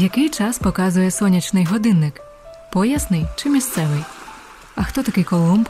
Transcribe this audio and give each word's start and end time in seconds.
Який 0.00 0.28
час 0.28 0.58
показує 0.58 1.10
сонячний 1.10 1.64
годинник? 1.64 2.20
Поясний 2.72 3.26
чи 3.36 3.48
місцевий? 3.48 4.00
А 4.74 4.82
хто 4.82 5.02
такий 5.02 5.24
Колумб? 5.24 5.68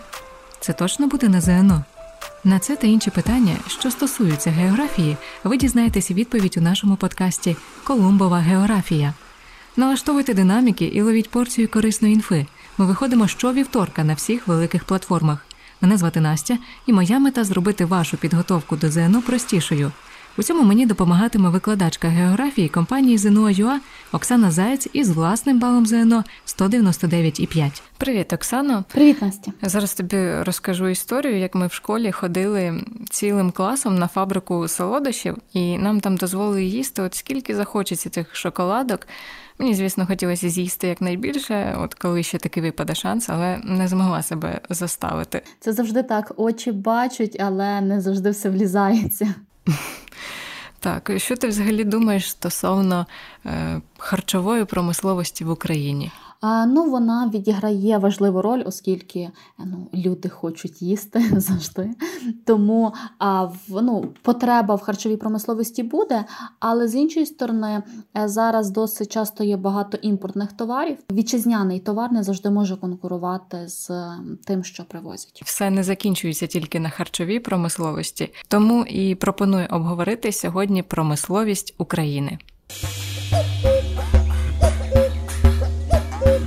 Це 0.61 0.73
точно 0.73 1.07
буде 1.07 1.29
на 1.29 1.41
ЗНО? 1.41 1.85
На 2.45 2.59
це 2.59 2.77
та 2.77 2.87
інші 2.87 3.11
питання, 3.11 3.57
що 3.67 3.91
стосуються 3.91 4.51
географії, 4.51 5.17
ви 5.45 5.57
дізнаєтесь 5.57 6.11
відповідь 6.11 6.57
у 6.57 6.61
нашому 6.61 6.97
подкасті 6.97 7.57
Колумбова 7.85 8.39
географія. 8.39 9.15
Налаштовуйте 9.77 10.35
динаміки 10.35 10.85
і 10.85 11.03
ловіть 11.03 11.31
порцію 11.31 11.69
корисної 11.69 12.15
інфи. 12.15 12.47
Ми 12.79 12.87
виходимо 12.87 13.29
щовівторка 13.29 14.05
на 14.05 14.15
всіх 14.15 14.49
великих 14.49 14.85
платформах. 14.85 15.47
Мене 15.81 15.97
звати 15.97 16.21
Настя, 16.21 16.59
і 16.87 16.93
моя 16.93 17.19
мета 17.19 17.45
зробити 17.45 17.85
вашу 17.85 18.17
підготовку 18.17 18.77
до 18.77 18.91
ЗНО 18.91 19.23
простішою. 19.23 19.93
У 20.39 20.43
цьому 20.43 20.63
мені 20.63 20.87
допомагатиме 20.87 21.49
викладачка 21.49 22.09
географії 22.09 22.69
компанії 22.69 23.19
ЗНО.ЮА 23.19 23.81
Оксана 24.13 24.51
Заєць 24.51 24.89
із 24.93 25.11
власним 25.11 25.59
балом 25.59 25.87
ЗНО 25.87 26.25
199,5. 26.47 27.83
Привіт, 27.97 28.33
Оксано. 28.33 28.85
Привіт, 28.89 29.23
Настя. 29.23 29.53
Зараз 29.63 29.95
тобі 29.95 30.43
розкажу 30.43 30.89
історію, 30.89 31.39
як 31.39 31.55
ми 31.55 31.67
в 31.67 31.73
школі 31.73 32.13
ходили 32.13 32.85
цілим 33.11 33.51
класом 33.51 33.99
на 33.99 34.09
фабрику 34.09 34.69
солодощів, 34.69 35.37
і 35.53 35.79
нам 35.79 36.01
там 36.01 36.17
дозволили 36.17 36.65
їсти, 36.65 37.03
от 37.03 37.15
скільки 37.15 37.57
захочеться 37.57 38.11
цих 38.11 38.37
шоколадок. 38.37 39.07
Мені, 39.59 39.75
звісно, 39.75 40.07
хотілося 40.07 40.49
з'їсти 40.49 40.89
якнайбільше, 40.89 41.77
от 41.79 41.95
коли 41.95 42.23
ще 42.23 42.39
таки 42.39 42.61
випаде 42.61 42.95
шанс, 42.95 43.29
але 43.29 43.61
не 43.65 43.89
змогла 43.89 44.23
себе 44.23 44.61
заставити. 44.71 45.43
Це 45.61 45.73
завжди 45.73 46.03
так. 46.03 46.33
Очі 46.37 46.73
бачать, 46.73 47.37
але 47.41 47.81
не 47.81 48.01
завжди 48.01 48.31
все 48.31 48.51
влізається. 48.51 49.35
Так, 50.81 51.13
що 51.17 51.37
ти 51.37 51.49
взагалі 51.49 51.85
думаєш 51.85 52.31
стосовно 52.31 53.07
е, 53.47 53.81
харчової 53.99 54.65
промисловості 54.65 55.45
в 55.45 55.51
Україні? 55.51 56.11
Ну, 56.43 56.91
вона 56.91 57.31
відіграє 57.35 57.99
важливу 57.99 58.43
роль, 58.43 58.63
оскільки 58.67 59.31
ну, 59.59 59.89
люди 59.95 60.29
хочуть 60.29 60.83
їсти 60.83 61.25
завжди. 61.41 61.91
Тому 62.47 62.95
ну, 63.69 64.09
потреба 64.23 64.75
в 64.75 64.81
харчовій 64.81 65.17
промисловості 65.17 65.83
буде, 65.83 66.25
але 66.61 66.89
з 66.89 66.95
іншої 66.95 67.27
сторони, 67.27 67.83
е, 68.19 68.29
зараз 68.29 68.71
досить 68.71 69.13
часто 69.13 69.45
є 69.45 69.57
багато 69.57 69.99
імпортних 70.03 70.53
товарів. 70.53 70.99
Вітчизняний 71.13 71.81
товар 71.81 72.13
не 72.13 72.23
завжди 72.23 72.51
може 72.51 72.77
конкурувати 72.77 73.69
з 73.69 73.91
тим, 74.45 74.65
що 74.65 74.85
привозять. 74.85 75.43
Все 75.45 75.71
не 75.71 75.85
закінчується 75.85 76.47
тільки 76.47 76.81
на 76.81 76.91
харчовій 76.91 77.39
промисловості, 77.39 78.33
тому 78.49 78.85
і 78.85 79.15
пропоную 79.15 79.67
обговорити 79.71 80.33
сьогодні 80.33 80.83
промисловість 80.83 81.75
України. 81.79 82.39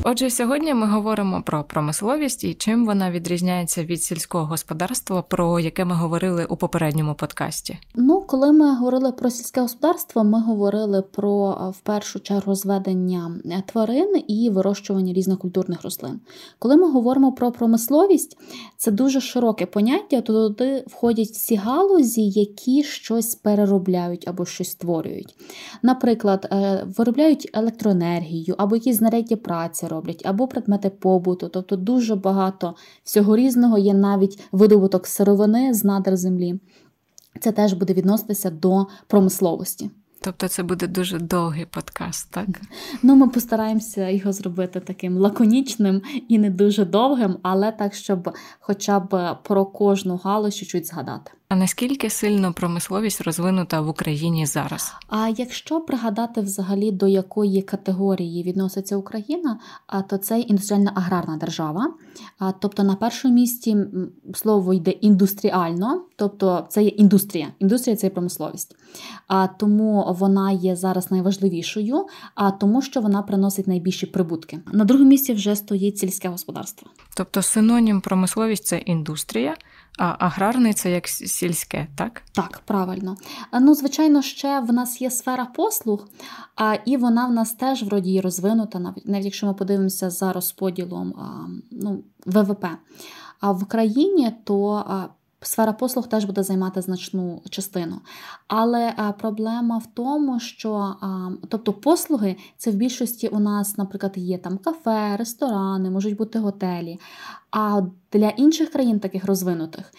Отже, 0.04 0.30
сьогодні 0.30 0.74
ми 0.74 0.88
говоримо 0.88 1.42
про 1.42 1.64
промисловість 1.64 2.44
і 2.44 2.54
чим 2.54 2.86
вона 2.86 3.12
відрізняється 3.12 3.84
від 3.84 4.04
сільського 4.04 4.46
господарства, 4.46 5.22
про 5.22 5.60
яке 5.60 5.86
ми 5.86 5.96
говорили 5.96 6.46
у 6.46 6.56
попередньому 6.56 7.16
подкасті. 7.16 7.78
Ну, 7.96 8.22
коли 8.22 8.52
ми 8.52 8.76
говорили 8.76 9.12
про 9.12 9.30
сільське 9.30 9.62
господарство, 9.62 10.24
ми 10.24 10.42
говорили 10.42 11.02
про 11.02 11.52
в 11.78 11.80
першу 11.80 12.20
чергу 12.20 12.56
зведення 12.56 13.32
е, 13.46 13.64
тварин 13.66 14.24
і 14.28 14.50
вирощування 14.50 15.14
різних 15.14 15.40
культурних 15.40 15.84
рослин. 15.84 16.20
Коли 16.60 16.78
ми 16.78 16.92
говоримо 16.92 17.32
про 17.32 17.52
промисловість, 17.52 18.38
це 18.78 18.92
дуже 18.92 19.22
широке 19.22 19.66
поняття. 19.66 20.22
Туди 20.22 20.84
входять 20.88 21.30
всі 21.30 21.56
галузі, 21.56 22.30
які 22.30 22.84
щось 22.84 23.36
переробляють 23.36 24.28
або 24.28 24.46
щось 24.46 24.72
створюють. 24.72 25.36
Наприклад, 25.84 26.48
е, 26.52 26.86
виробляють 26.98 27.50
електроенергію 27.54 28.56
або 28.58 28.76
якісь 28.76 28.98
знаряддя 28.98 29.36
праці 29.36 29.88
роблять, 29.92 30.26
або 30.26 30.48
предмети 30.48 30.90
побуту. 30.90 31.50
Тобто 31.50 31.76
дуже 31.76 32.16
багато 32.16 32.76
всього 33.04 33.36
різного 33.36 33.78
є 33.78 33.94
навіть 33.94 34.40
видобуток 34.52 35.08
сировини 35.08 35.74
з 35.74 35.84
надр 35.84 36.18
землі. 36.18 36.60
Це 37.40 37.52
теж 37.52 37.74
буде 37.74 37.94
відноситися 37.94 38.50
до 38.50 38.88
промисловості. 39.08 39.90
Тобто 40.24 40.48
це 40.48 40.64
буде 40.64 40.88
дуже 40.88 41.20
довгий 41.20 41.66
подкаст, 41.66 42.32
так? 42.32 42.48
Ну, 43.04 43.16
ми 43.16 43.28
постараємося 43.28 44.10
його 44.10 44.34
зробити 44.34 44.80
таким 44.80 45.18
лаконічним 45.18 46.02
і 46.28 46.38
не 46.38 46.50
дуже 46.50 46.86
довгим, 46.86 47.38
але 47.42 47.72
так, 47.72 47.94
щоб 47.94 48.36
хоча 48.60 49.00
б 49.00 49.38
про 49.44 49.66
кожну 49.66 50.20
галузь 50.24 50.56
чуть-чуть 50.56 50.88
згадати. 50.88 51.32
А 51.52 51.56
наскільки 51.56 52.10
сильно 52.10 52.54
промисловість 52.54 53.22
розвинута 53.22 53.82
в 53.82 53.90
Україні 53.90 54.46
зараз? 54.46 54.94
А 55.08 55.30
якщо 55.38 55.82
пригадати 55.82 56.42
взагалі 56.42 56.92
до 56.92 57.08
якої 57.08 57.62
категорії 57.62 58.44
відноситься 58.44 58.98
Україна, 58.98 59.60
то 60.10 60.18
це 60.18 60.40
індустріальна 60.40 60.92
аграрна 60.96 61.38
держава. 61.38 61.94
Тобто 62.60 62.84
на 62.84 62.96
першому 62.96 63.34
місці 63.34 63.78
слово 64.34 64.74
йде 64.74 64.92
індустріально, 64.92 66.02
тобто 66.16 66.66
це 66.70 66.84
є 66.84 66.90
індустрія. 66.90 67.48
Індустрія 67.60 67.98
це 67.98 68.08
є 68.08 68.12
промисловість. 68.12 68.76
А 69.28 69.48
тому 69.48 70.16
вона 70.20 70.52
є 70.52 70.76
зараз 70.76 71.12
найважливішою, 71.12 72.06
а 72.36 72.52
тому, 72.52 72.82
що 72.82 73.02
вона 73.02 73.22
приносить 73.22 73.68
найбільші 73.68 74.06
прибутки. 74.06 74.60
На 74.74 74.86
другому 74.86 75.10
місці 75.10 75.34
вже 75.34 75.56
стоїть 75.56 75.98
сільське 75.98 76.30
господарство. 76.30 76.90
Тобто 77.16 77.42
синонім 77.42 78.02
промисловість 78.02 78.66
це 78.66 78.78
індустрія. 78.78 79.56
А 79.98 80.16
аграрний 80.20 80.74
це 80.74 80.92
як 80.92 81.08
сільське, 81.08 81.88
так? 81.96 82.24
Так, 82.32 82.62
правильно. 82.66 83.18
Ну, 83.62 83.76
звичайно, 83.76 84.22
ще 84.22 84.60
в 84.60 84.74
нас 84.74 85.02
є 85.02 85.12
сфера 85.12 85.46
послуг, 85.46 86.08
а 86.56 86.76
і 86.86 86.98
вона 86.98 87.28
в 87.28 87.32
нас 87.32 87.54
теж 87.54 87.84
вроді 87.84 88.22
розвинута, 88.22 88.80
навіть 88.80 89.08
навіть 89.08 89.26
якщо 89.26 89.48
ми 89.48 89.54
подивимося 89.54 90.10
за 90.10 90.34
розподілом 90.34 91.14
ну, 91.72 92.04
ВВП. 92.26 92.66
А 93.40 93.52
в 93.52 93.66
країні 93.66 94.32
то 94.44 94.86
Сфера 95.44 95.74
послуг 95.74 96.08
теж 96.08 96.26
буде 96.26 96.44
займати 96.44 96.82
значну 96.82 97.42
частину. 97.50 98.02
Але 98.48 99.14
проблема 99.20 99.78
в 99.78 99.86
тому, 99.94 100.40
що 100.40 100.96
тобто 101.50 101.74
послуги 101.74 102.36
це 102.58 102.72
в 102.72 102.76
більшості 102.76 103.28
у 103.28 103.40
нас, 103.40 103.78
наприклад, 103.78 104.14
є 104.16 104.38
там 104.38 104.58
кафе, 104.58 105.18
ресторани, 105.18 105.90
можуть 105.90 106.18
бути 106.18 106.40
готелі. 106.40 107.00
А 107.52 107.82
для 108.12 108.30
інших 108.30 108.72
країн, 108.72 109.00
таких 109.00 109.26
розвинутих, 109.26 109.92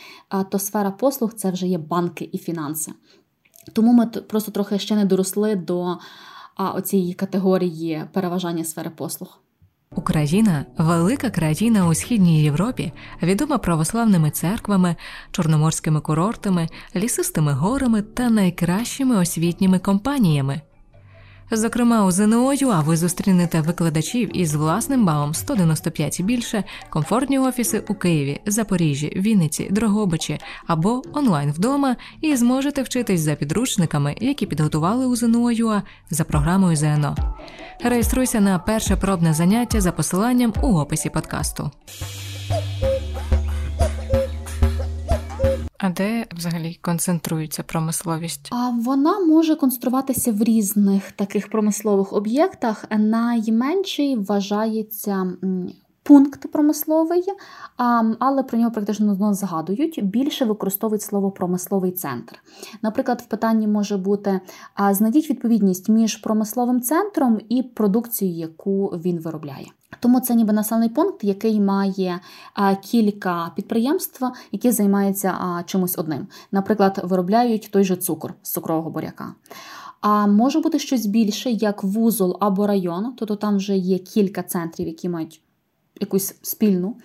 то 0.51 0.59
сфера 0.59 0.91
послуг 0.91 1.33
це 1.33 1.51
вже 1.51 1.67
є 1.67 1.79
банки 1.79 2.29
і 2.33 2.39
фінанси. 2.39 2.93
Тому 3.73 3.93
ми 3.93 4.07
просто 4.07 4.53
трохи 4.53 4.79
ще 4.79 4.97
не 4.97 5.05
доросли 5.05 5.57
до 5.57 5.99
а, 6.55 6.71
оцієї 6.71 7.15
категорії 7.15 8.05
переважання 8.13 8.65
сфери 8.65 8.91
послуг. 8.91 9.39
Україна 9.95 10.67
велика 10.79 11.31
країна 11.31 11.89
у 11.89 11.95
східній 11.95 12.43
Європі, 12.43 12.93
відома 13.23 13.59
православними 13.59 14.31
церквами, 14.31 14.97
чорноморськими 15.31 16.01
курортами, 16.01 16.69
лісистими 16.97 17.53
горами 17.53 18.03
та 18.03 18.31
найкращими 18.31 19.17
освітніми 19.17 19.79
компаніями. 19.79 20.61
Зокрема, 21.55 22.07
у 22.07 22.11
ЗНО 22.11 22.55
ЮА 22.55 22.81
ви 22.81 22.97
зустрінете 22.97 23.61
викладачів 23.61 24.37
із 24.37 24.55
власним 24.55 25.07
балом 25.07 25.35
195 25.35 26.21
і 26.21 26.23
більше, 26.23 26.65
комфортні 26.91 27.39
офіси 27.39 27.83
у 27.89 27.95
Києві, 27.95 28.41
Запоріжжі, 28.47 29.13
Вінниці, 29.17 29.69
Дрогобичі 29.71 30.39
або 30.67 31.03
онлайн 31.13 31.53
вдома, 31.53 31.97
і 32.21 32.37
зможете 32.37 32.83
вчитись 32.83 33.21
за 33.21 33.35
підручниками, 33.35 34.17
які 34.21 34.47
підготували 34.47 35.07
у 35.07 35.17
ЗНО 35.17 35.53
ЮА 35.53 35.83
за 36.11 36.25
програмою 36.25 36.77
ЗНО. 36.77 37.17
Реєструйся 37.85 38.41
на 38.41 38.59
перше 38.59 38.97
пробне 38.97 39.35
заняття 39.35 39.81
за 39.81 39.93
посиланням 39.93 40.53
у 40.63 40.79
описі 40.79 41.11
подкасту. 41.11 41.71
А 45.83 45.91
де 45.91 46.27
взагалі 46.37 46.79
концентрується 46.81 47.63
промисловість? 47.63 48.49
А 48.51 48.71
вона 48.71 49.21
може 49.21 49.57
концентруватися 49.57 50.33
в 50.33 50.43
різних 50.43 51.13
таких 51.13 51.51
промислових 51.51 52.13
об'єктах. 52.13 52.85
Найменший 52.99 54.17
вважається 54.17 55.33
пункт 56.03 56.53
промисловий, 56.53 57.25
але 58.19 58.43
про 58.43 58.59
нього 58.59 58.71
практично 58.71 59.35
згадують. 59.35 60.05
Більше 60.05 60.45
використовують 60.45 61.03
слово 61.03 61.31
промисловий 61.31 61.93
центр. 61.93 62.43
Наприклад, 62.83 63.23
в 63.27 63.31
питанні 63.31 63.69
може 63.69 63.97
бути 63.97 64.41
знайдіть 64.91 65.31
відповідність 65.31 65.89
між 65.89 66.17
промисловим 66.17 66.81
центром 66.81 67.41
і 67.49 67.63
продукцією, 67.63 68.39
яку 68.39 68.87
він 68.87 69.21
виробляє. 69.21 69.67
Тому 70.01 70.21
це 70.21 70.35
ніби 70.35 70.53
населений 70.53 70.89
пункт, 70.89 71.25
який 71.25 71.61
має 71.61 72.21
кілька 72.83 73.53
підприємств, 73.57 74.25
які 74.53 74.71
займаються 74.71 75.63
чимось 75.67 75.99
одним. 75.99 76.27
Наприклад, 76.53 77.01
виробляють 77.05 77.69
той 77.73 77.85
же 77.85 77.97
цукор 77.97 78.35
з 78.43 78.53
цукрового 78.53 78.91
буряка. 78.91 79.35
А 80.01 80.27
може 80.27 80.61
бути 80.61 80.79
щось 80.79 81.07
більше, 81.07 81.51
як 81.51 81.85
вузол 81.85 82.37
або 82.41 82.67
район, 82.67 83.15
тобто 83.17 83.37
там 83.37 83.57
вже 83.57 83.77
є 83.77 83.99
кілька 83.99 84.43
центрів, 84.43 84.87
які 84.87 85.09
мають 85.09 85.41
якусь 86.01 86.35
спільну 86.43 86.97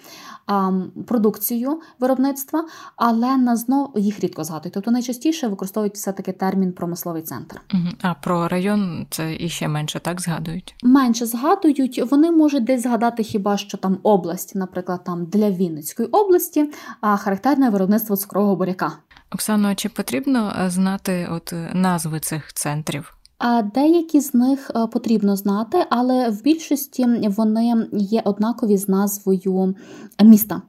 продукцію 1.07 1.81
виробництва, 1.99 2.65
але 2.95 3.37
на 3.37 3.55
знов 3.55 3.91
їх 3.95 4.19
рідко 4.19 4.43
згадують. 4.43 4.73
Тобто 4.73 4.91
найчастіше 4.91 5.47
використовують 5.47 5.93
все-таки 5.93 6.31
термін 6.31 6.73
промисловий 6.73 7.21
центр. 7.21 7.61
А 8.01 8.13
про 8.13 8.47
район 8.47 9.07
це 9.09 9.35
іще 9.35 9.67
менше 9.67 9.99
так 9.99 10.21
згадують? 10.21 10.75
Менше 10.83 11.25
згадують. 11.25 12.11
Вони 12.11 12.31
можуть 12.31 12.63
десь 12.63 12.83
згадати 12.83 13.23
хіба 13.23 13.57
що 13.57 13.77
там 13.77 13.97
область, 14.03 14.55
наприклад, 14.55 15.03
там 15.03 15.25
для 15.25 15.51
Вінницької 15.51 16.09
області, 16.09 16.71
а 17.01 17.17
характерне 17.17 17.69
виробництво 17.69 18.15
цукрового 18.15 18.55
буряка. 18.55 18.91
Оксано, 19.31 19.75
чи 19.75 19.89
потрібно 19.89 20.55
е, 20.59 20.69
знати 20.69 21.27
от 21.31 21.53
е, 21.53 21.71
назви 21.73 22.19
цих 22.19 22.53
центрів? 22.53 23.16
А 23.37 23.61
деякі 23.61 24.21
з 24.21 24.33
них 24.33 24.71
е, 24.75 24.87
потрібно 24.87 25.35
знати, 25.35 25.77
але 25.89 26.29
в 26.29 26.43
більшості 26.43 27.07
вони 27.37 27.87
є 27.91 28.21
однакові 28.25 28.77
з 28.77 28.89
назвою 28.89 29.75
міста 30.23 30.61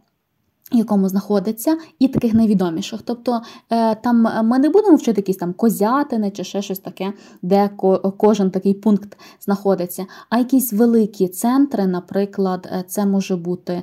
якому 0.72 1.08
знаходиться, 1.08 1.76
і 1.98 2.08
таких 2.08 2.34
найвідоміших. 2.34 3.02
Тобто 3.04 3.40
е, 3.70 3.94
там 3.94 4.26
е, 4.26 4.42
ми 4.42 4.58
не 4.58 4.68
будемо 4.68 4.96
вчити 4.96 5.20
якісь 5.20 5.36
там 5.36 5.52
козятини 5.52 6.30
чи 6.30 6.44
ще 6.44 6.62
щось 6.62 6.78
таке, 6.78 7.12
де 7.42 7.70
кожен 8.16 8.50
такий 8.50 8.74
пункт 8.74 9.18
знаходиться. 9.40 10.06
А 10.30 10.38
якісь 10.38 10.72
великі 10.72 11.28
центри, 11.28 11.86
наприклад, 11.86 12.68
е, 12.72 12.84
це 12.88 13.06
може 13.06 13.36
бути 13.36 13.82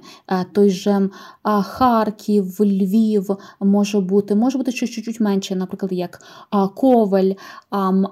той 0.51 0.69
же 0.69 1.09
Харків, 1.63 2.61
Львів, 2.61 3.29
може 3.59 3.99
бути, 3.99 4.35
може 4.35 4.57
бути 4.57 4.71
щось 4.71 4.89
чуть-чуть 4.89 5.19
менше, 5.19 5.55
наприклад, 5.55 5.91
як 5.91 6.21
Ковель. 6.75 7.33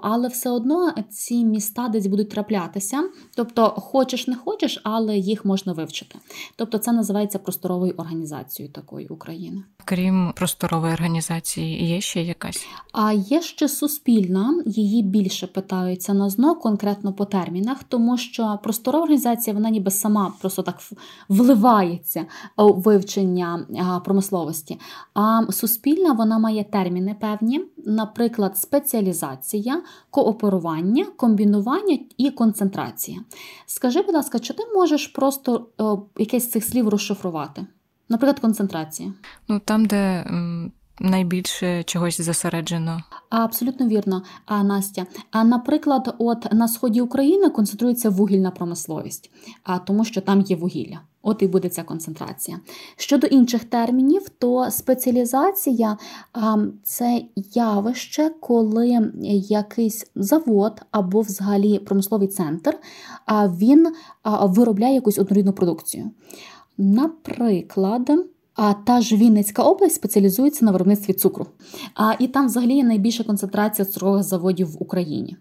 Але 0.02 0.28
все 0.28 0.50
одно 0.50 0.92
ці 1.10 1.44
міста 1.44 1.88
десь 1.88 2.06
будуть 2.06 2.30
траплятися. 2.30 3.02
Тобто, 3.36 3.68
хочеш, 3.68 4.28
не 4.28 4.36
хочеш, 4.36 4.80
але 4.84 5.16
їх 5.16 5.44
можна 5.44 5.72
вивчити. 5.72 6.18
Тобто, 6.56 6.78
це 6.78 6.92
називається 6.92 7.38
просторовою 7.38 7.94
організацією 7.96 8.63
організацією 8.64 8.68
такої 8.68 9.08
України. 9.08 9.62
Крім 9.84 10.32
просторової 10.36 10.92
організації, 10.92 11.86
є 11.86 12.00
ще 12.00 12.22
якась? 12.22 12.66
А 12.92 13.12
є 13.12 13.42
ще 13.42 13.68
суспільна, 13.68 14.62
її 14.66 15.02
більше 15.02 15.46
питаються 15.46 16.14
на 16.14 16.30
ЗНО, 16.30 16.54
конкретно 16.54 17.12
по 17.12 17.24
термінах, 17.24 17.84
тому 17.84 18.18
що 18.18 18.58
просторова 18.62 19.04
організація 19.04 19.54
вона 19.54 19.70
ніби 19.70 19.90
сама 19.90 20.32
просто 20.40 20.62
так 20.62 20.78
вливається 21.28 22.26
у 22.56 22.72
вивчення 22.72 23.66
промисловості. 24.04 24.80
А 25.14 25.40
суспільна 25.50 26.12
вона 26.12 26.38
має 26.38 26.64
терміни 26.64 27.16
певні, 27.20 27.60
наприклад, 27.86 28.58
спеціалізація, 28.58 29.82
кооперування, 30.10 31.04
комбінування 31.16 31.98
і 32.16 32.30
концентрація. 32.30 33.18
Скажи, 33.66 34.02
будь 34.02 34.14
ласка, 34.14 34.38
чи 34.38 34.52
ти 34.54 34.62
можеш 34.74 35.06
просто 35.06 35.66
якесь 36.18 36.44
з 36.44 36.50
цих 36.50 36.64
слів 36.64 36.88
розшифрувати? 36.88 37.66
Наприклад, 38.08 38.40
концентрація. 38.40 39.12
Ну 39.48 39.60
там, 39.64 39.86
де 39.86 40.24
найбільше 41.00 41.82
чогось 41.82 42.20
зосереджено. 42.20 43.02
Абсолютно 43.30 43.88
вірно, 43.88 44.22
а 44.46 44.62
Настя. 44.62 45.06
А 45.30 45.44
наприклад, 45.44 46.14
от 46.18 46.52
на 46.52 46.68
сході 46.68 47.00
України 47.00 47.50
концентрується 47.50 48.10
вугільна 48.10 48.50
промисловість, 48.50 49.30
а 49.62 49.78
тому, 49.78 50.04
що 50.04 50.20
там 50.20 50.40
є 50.40 50.56
вугілля. 50.56 51.00
От 51.22 51.42
і 51.42 51.46
буде 51.46 51.68
ця 51.68 51.82
концентрація. 51.82 52.60
Щодо 52.96 53.26
інших 53.26 53.64
термінів, 53.64 54.28
то 54.28 54.70
спеціалізація 54.70 55.98
це 56.82 57.22
явище, 57.54 58.30
коли 58.40 59.12
якийсь 59.48 60.06
завод 60.14 60.82
або 60.90 61.20
взагалі 61.20 61.78
промисловий 61.78 62.28
центр 62.28 62.78
він 63.46 63.94
виробляє 64.24 64.94
якусь 64.94 65.18
однорідну 65.18 65.52
продукцію. 65.52 66.10
Наприклад, 66.78 68.10
а 68.54 68.72
та 68.72 69.00
ж 69.00 69.16
Вінницька 69.16 69.62
область 69.62 69.94
спеціалізується 69.94 70.64
на 70.64 70.72
виробництві 70.72 71.12
цукру. 71.12 71.46
А 71.94 72.12
і 72.18 72.28
там 72.28 72.46
взагалі 72.46 72.74
є 72.74 72.84
найбільша 72.84 73.24
концентрація 73.24 73.86
цукрових 73.86 74.22
заводів 74.22 74.70
в 74.70 74.82
Україні. 74.82 75.36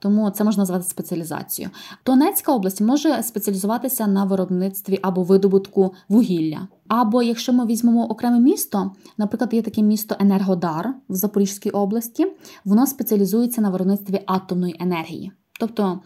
Тому 0.00 0.30
це 0.30 0.44
можна 0.44 0.60
назвати 0.60 0.84
спеціалізацією. 0.84 1.70
Донецька 2.06 2.52
область 2.52 2.80
може 2.80 3.22
спеціалізуватися 3.22 4.06
на 4.06 4.24
виробництві 4.24 4.98
або 5.02 5.22
видобутку 5.22 5.94
вугілля. 6.08 6.68
Або 6.88 7.22
якщо 7.22 7.52
ми 7.52 7.66
візьмемо 7.66 8.06
окреме 8.06 8.40
місто, 8.40 8.92
наприклад, 9.16 9.54
є 9.54 9.62
таке 9.62 9.82
місто 9.82 10.16
Енергодар 10.18 10.94
в 11.08 11.14
Запорізькій 11.14 11.70
області, 11.70 12.26
воно 12.64 12.86
спеціалізується 12.86 13.60
на 13.60 13.70
виробництві 13.70 14.20
атомної 14.26 14.76
енергії. 14.80 15.32
Тобто 15.60 16.00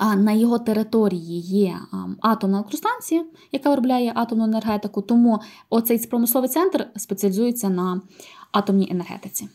на 0.00 0.32
його 0.32 0.58
території 0.58 1.40
є 1.40 1.78
атомна 2.20 2.56
електростанція, 2.56 3.24
яка 3.52 3.70
виробляє 3.70 4.12
атомну 4.14 4.44
енергетику, 4.44 5.02
тому 5.02 5.40
оцей 5.70 6.06
промисловий 6.06 6.48
центр 6.48 6.86
спеціалізується 6.96 7.68
на 7.68 8.00
атомній 8.52 8.88
енергетиці. 8.90 9.48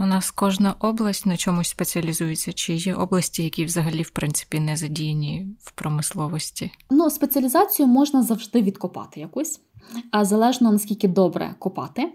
У 0.00 0.06
нас 0.06 0.30
кожна 0.30 0.74
область 0.78 1.26
на 1.26 1.36
чомусь 1.36 1.68
спеціалізується, 1.68 2.52
чи 2.52 2.74
є 2.74 2.94
області, 2.94 3.42
які 3.44 3.64
взагалі 3.64 4.02
в 4.02 4.10
принципі 4.10 4.60
не 4.60 4.76
задіяні 4.76 5.46
в 5.60 5.70
промисловості? 5.70 6.70
Ну, 6.90 7.10
спеціалізацію 7.10 7.86
можна 7.86 8.22
завжди 8.22 8.62
відкопати 8.62 9.20
якусь 9.20 9.60
залежно 10.22 10.72
наскільки 10.72 11.08
добре 11.08 11.54
копати. 11.58 12.12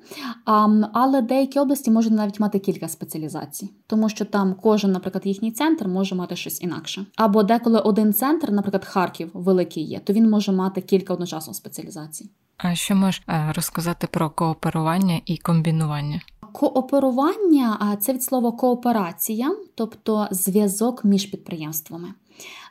Але 0.94 1.22
деякі 1.22 1.60
області 1.60 1.92
можуть 1.92 2.14
навіть 2.14 2.40
мати 2.40 2.60
кілька 2.60 2.88
спеціалізацій, 2.88 3.72
тому 3.88 4.10
що 4.10 4.26
там 4.26 4.56
кожен, 4.62 4.92
наприклад, 4.92 5.26
їхній 5.26 5.52
центр 5.52 5.88
може 5.88 6.16
мати 6.16 6.36
щось 6.36 6.62
інакше. 6.62 7.06
Або 7.16 7.44
деколи 7.44 7.80
один 7.80 8.14
центр, 8.14 8.52
наприклад, 8.52 8.86
Харків 8.86 9.32
великий 9.34 9.84
є, 9.84 10.00
то 10.00 10.14
він 10.14 10.30
може 10.30 10.52
мати 10.52 10.82
кілька 10.82 11.14
одночасно 11.14 11.54
спеціалізацій. 11.54 12.30
А 12.58 12.76
що 12.76 12.96
можеш 12.96 13.24
е, 13.28 13.54
розказати 13.56 14.08
про 14.12 14.30
кооперування 14.30 15.22
і 15.26 15.38
комбінування? 15.38 16.22
Кооперування 16.54 17.98
це 18.02 18.14
від 18.14 18.24
слова 18.24 18.52
кооперація, 18.52 19.56
тобто 19.76 20.28
зв'язок 20.32 21.06
між 21.06 21.26
підприємствами. 21.26 22.14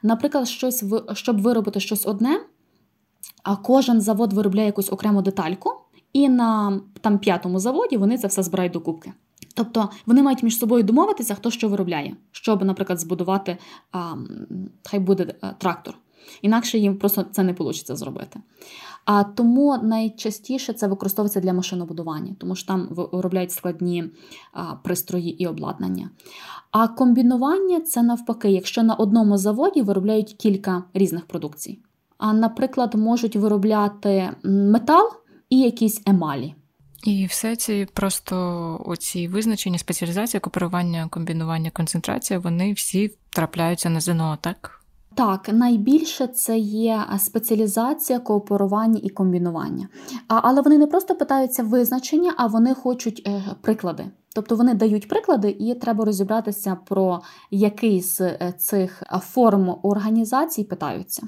Наприклад, 0.02 0.48
щось 0.48 0.84
щоб 1.12 1.40
виробити 1.40 1.80
щось 1.80 2.06
одне, 2.06 2.40
а 3.42 3.56
кожен 3.56 4.00
завод 4.00 4.32
виробляє 4.32 4.66
якусь 4.66 4.92
окрему 4.92 5.22
детальку, 5.22 5.70
і 6.12 6.28
на 6.28 6.80
там 7.00 7.18
п'ятому 7.18 7.58
заводі 7.58 7.96
вони 7.96 8.18
це 8.18 8.26
все 8.26 8.42
збирають 8.42 8.72
докупки. 8.72 9.12
Тобто 9.54 9.90
вони 10.06 10.22
мають 10.22 10.42
між 10.42 10.58
собою 10.58 10.82
домовитися, 10.82 11.34
хто 11.34 11.50
що 11.50 11.68
виробляє, 11.68 12.16
щоб, 12.32 12.64
наприклад, 12.64 13.00
збудувати 13.00 13.58
а, 13.92 14.14
хай 14.84 15.00
буде 15.00 15.34
а, 15.40 15.52
трактор. 15.52 15.94
Інакше 16.42 16.78
їм 16.78 16.96
просто 16.96 17.22
це 17.32 17.42
не 17.42 17.52
вийде 17.52 17.96
зробити. 17.96 18.40
А 19.04 19.24
тому 19.24 19.78
найчастіше 19.82 20.72
це 20.72 20.86
використовується 20.86 21.40
для 21.40 21.52
машинобудування, 21.52 22.34
тому 22.38 22.54
що 22.54 22.66
там 22.66 22.88
виробляють 22.90 23.52
складні 23.52 24.04
пристрої 24.82 25.42
і 25.42 25.46
обладнання. 25.46 26.10
А 26.70 26.88
комбінування 26.88 27.80
це 27.80 28.02
навпаки, 28.02 28.50
якщо 28.50 28.82
на 28.82 28.94
одному 28.94 29.36
заводі 29.38 29.82
виробляють 29.82 30.32
кілька 30.32 30.84
різних 30.94 31.26
продукцій 31.26 31.78
а, 32.22 32.32
наприклад, 32.32 32.94
можуть 32.94 33.36
виробляти 33.36 34.30
метал 34.44 35.12
і 35.50 35.60
якісь 35.60 36.02
емалі. 36.06 36.54
І 37.04 37.26
все 37.26 37.56
ці 37.56 37.86
просто 37.92 38.36
оці 38.86 39.28
визначення, 39.28 39.78
спеціалізація, 39.78 40.40
кооперування, 40.40 41.08
комбінування, 41.10 41.70
концентрація, 41.70 42.38
вони 42.38 42.72
всі 42.72 43.16
трапляються 43.30 43.90
на 43.90 44.00
ЗНО, 44.00 44.38
так? 44.40 44.81
Так, 45.14 45.48
найбільше 45.52 46.26
це 46.26 46.58
є 46.58 47.04
спеціалізація, 47.18 48.18
кооперування 48.18 49.00
і 49.02 49.08
комбінування. 49.08 49.88
А, 50.28 50.40
Але 50.42 50.60
вони 50.60 50.78
не 50.78 50.86
просто 50.86 51.14
питаються 51.14 51.62
визначення, 51.62 52.34
а 52.36 52.46
вони 52.46 52.74
хочуть 52.74 53.22
е, 53.26 53.42
приклади. 53.60 54.04
Тобто 54.34 54.56
вони 54.56 54.74
дають 54.74 55.08
приклади, 55.08 55.56
і 55.58 55.74
треба 55.74 56.04
розібратися 56.04 56.76
про 56.86 57.20
який 57.50 58.00
з 58.00 58.20
е, 58.20 58.54
цих 58.58 59.02
форм 59.20 59.74
організацій 59.82 60.64
питаються. 60.64 61.22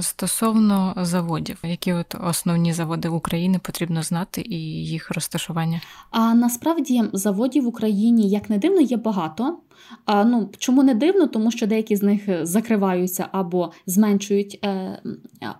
Стосовно 0.00 0.94
заводів, 0.96 1.58
які 1.62 1.92
от 1.92 2.14
основні 2.28 2.72
заводи 2.72 3.08
України 3.08 3.60
потрібно 3.62 4.02
знати 4.02 4.40
і 4.40 4.56
їх 4.84 5.10
розташування? 5.10 5.80
А 6.10 6.34
насправді 6.34 7.02
заводів 7.12 7.64
в 7.64 7.66
Україні, 7.66 8.28
як 8.28 8.50
не 8.50 8.58
дивно, 8.58 8.80
є 8.80 8.96
багато. 8.96 9.58
А, 10.04 10.24
ну, 10.24 10.50
Чому 10.58 10.82
не 10.82 10.94
дивно? 10.94 11.26
Тому 11.26 11.50
що 11.50 11.66
деякі 11.66 11.96
з 11.96 12.02
них 12.02 12.46
закриваються 12.46 13.28
або 13.32 13.72
зменшують 13.86 14.58
е, 14.64 15.02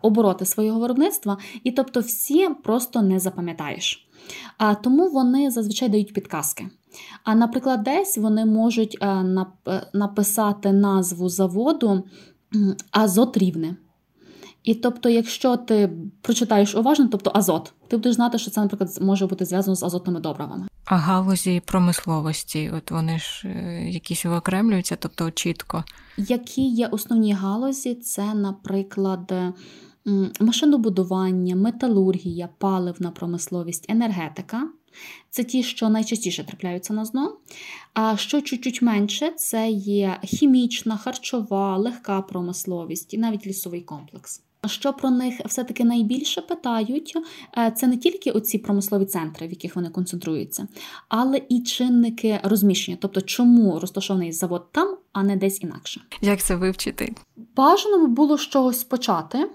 обороти 0.03 0.45
свого 0.45 0.81
виробництва, 0.81 1.39
і 1.65 1.71
тобто 1.71 2.01
всі 2.01 2.49
просто 2.65 3.03
не 3.03 3.19
запам'ятаєш. 3.19 4.09
А 4.59 4.75
Тому 4.75 5.09
вони 5.09 5.51
зазвичай 5.51 5.89
дають 5.89 6.15
підказки. 6.15 6.69
А 7.25 7.35
наприклад, 7.35 7.83
десь 7.83 8.19
вони 8.19 8.45
можуть 8.45 8.99
е, 9.01 9.07
е, 9.69 9.87
написати 9.93 10.73
назву 10.73 11.29
заводу 11.29 12.03
Азот 12.91 13.37
Рівне. 13.37 13.77
І 14.65 14.75
тобто, 14.75 15.09
якщо 15.09 15.57
ти 15.57 15.91
прочитаєш 16.21 16.75
уважно, 16.75 17.09
тобто 17.13 17.31
азот, 17.35 17.73
ти 17.89 17.97
будеш 17.97 18.15
знати, 18.15 18.39
що 18.39 18.51
це, 18.51 18.61
наприклад, 18.61 18.99
може 19.01 19.27
бути 19.27 19.45
зв'язано 19.45 19.77
з 19.77 19.83
азотними 19.83 20.21
добривами. 20.21 20.67
А 20.85 20.97
галузі 20.97 21.63
промисловості, 21.67 22.73
от 22.77 22.91
вони 22.91 23.19
ж 23.19 23.49
е, 23.49 23.89
якісь 23.91 24.25
виокремлюються, 24.25 24.97
тобто 24.97 25.31
чітко. 25.31 25.85
Які 26.17 26.63
є 26.63 26.87
основні 26.87 27.33
галузі? 27.33 27.95
Це, 27.95 28.35
наприклад, 28.35 29.33
машинобудування, 30.41 31.57
металургія, 31.57 32.49
паливна 32.59 33.11
промисловість, 33.11 33.87
енергетика. 33.89 34.69
Це 35.31 35.45
ті, 35.45 35.63
що 35.63 35.89
найчастіше 35.89 36.45
трапляються 36.45 36.95
на 36.95 37.05
зно. 37.05 37.37
А 37.95 38.17
що 38.17 38.41
чуть-чуть 38.41 38.83
менше, 38.83 39.31
це 39.31 39.71
є 39.71 40.19
хімічна, 40.25 40.97
харчова, 40.97 41.77
легка 41.77 42.23
промисловість 42.23 43.15
і 43.15 43.19
навіть 43.19 43.47
лісовий 43.47 43.81
комплекс. 43.81 44.43
Що 44.67 44.93
про 44.93 45.11
них 45.11 45.41
все-таки 45.47 45.85
найбільше 45.85 46.41
питають, 46.41 47.15
е, 47.59 47.71
це 47.77 47.87
не 47.87 47.97
тільки 47.97 48.31
оці 48.31 48.59
промислові 48.59 49.05
центри, 49.05 49.47
в 49.47 49.51
яких 49.51 49.77
вони 49.77 49.89
концентруються, 49.91 50.69
але 51.09 51.41
і 51.49 51.61
чинники 51.61 52.41
розміщення, 52.43 52.99
тобто 53.01 53.21
чому 53.21 53.81
розташований 53.81 54.33
завод 54.33 54.73
там, 54.73 54.97
а 55.13 55.23
не 55.23 55.37
десь 55.37 55.63
інакше. 55.63 56.01
Як 56.21 56.43
це 56.43 56.57
вивчити? 56.57 57.15
Бажано 57.57 58.07
було 58.07 58.39
з 58.39 58.49
чогось 58.49 58.85
почати. 58.85 59.51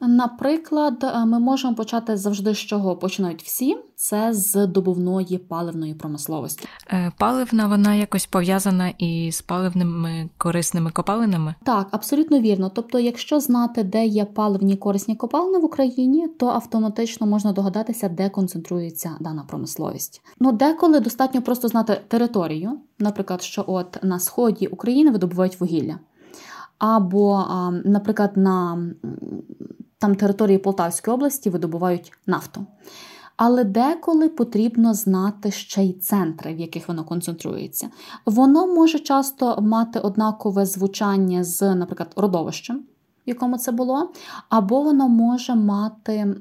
Наприклад, 0.00 1.04
е, 1.04 1.24
ми 1.24 1.38
можемо 1.38 1.74
почати 1.74 2.16
завжди 2.16 2.54
з 2.54 2.58
чого 2.58 2.96
починають 2.96 3.42
всі, 3.42 3.76
це 3.96 4.32
з 4.32 4.66
добувної 4.66 5.38
паливної 5.38 5.94
промисловості. 5.94 6.68
Е, 6.88 7.12
паливна 7.18 7.66
вона 7.66 7.94
якось 7.94 8.26
пов'язана 8.26 8.88
із 8.88 9.40
паливними 9.40 10.28
корисними 10.38 10.90
копалинами? 10.90 11.54
Так, 11.62 11.88
абсолютно 11.90 12.40
вірно. 12.40 12.70
Тобто, 12.74 12.98
якщо 12.98 13.40
знати, 13.40 13.82
де 13.82 14.06
є 14.06 14.24
паливні 14.24 14.76
корисні 14.76 15.16
копалини 15.16 15.58
в 15.58 15.64
Україні, 15.64 16.28
то 16.28 16.48
автоматично 16.48 17.26
можна 17.26 17.52
догадатися, 17.52 18.08
де 18.08 18.28
концентрується 18.28 19.10
дана 19.20 19.44
промисловість. 19.48 20.22
Ну 20.40 20.52
деколи 20.52 21.00
достатньо 21.00 21.42
просто 21.42 21.68
знати 21.68 22.00
територію, 22.08 22.78
наприклад, 22.98 23.42
що 23.42 23.64
от 23.66 23.98
на 24.02 24.18
сході 24.18 24.66
України 24.66 25.10
видобувають 25.10 25.60
вугілля. 25.60 25.98
Або, 26.78 27.44
наприклад, 27.84 28.36
на 28.36 28.78
там 30.00 30.14
території 30.14 30.58
Полтавської 30.58 31.14
області 31.14 31.50
видобувають 31.50 32.12
нафту. 32.26 32.66
Але 33.36 33.64
деколи 33.64 34.28
потрібно 34.28 34.94
знати 34.94 35.50
ще 35.50 35.84
й 35.84 35.92
центри, 35.92 36.54
в 36.54 36.58
яких 36.58 36.88
воно 36.88 37.04
концентрується. 37.04 37.90
Воно 38.26 38.66
може 38.66 38.98
часто 38.98 39.60
мати 39.60 39.98
однакове 39.98 40.66
звучання 40.66 41.44
з, 41.44 41.74
наприклад, 41.74 42.12
родовищем, 42.16 42.76
в 43.26 43.28
якому 43.28 43.58
це 43.58 43.72
було, 43.72 44.12
або 44.48 44.82
воно 44.82 45.08
може 45.08 45.54
мати 45.54 46.36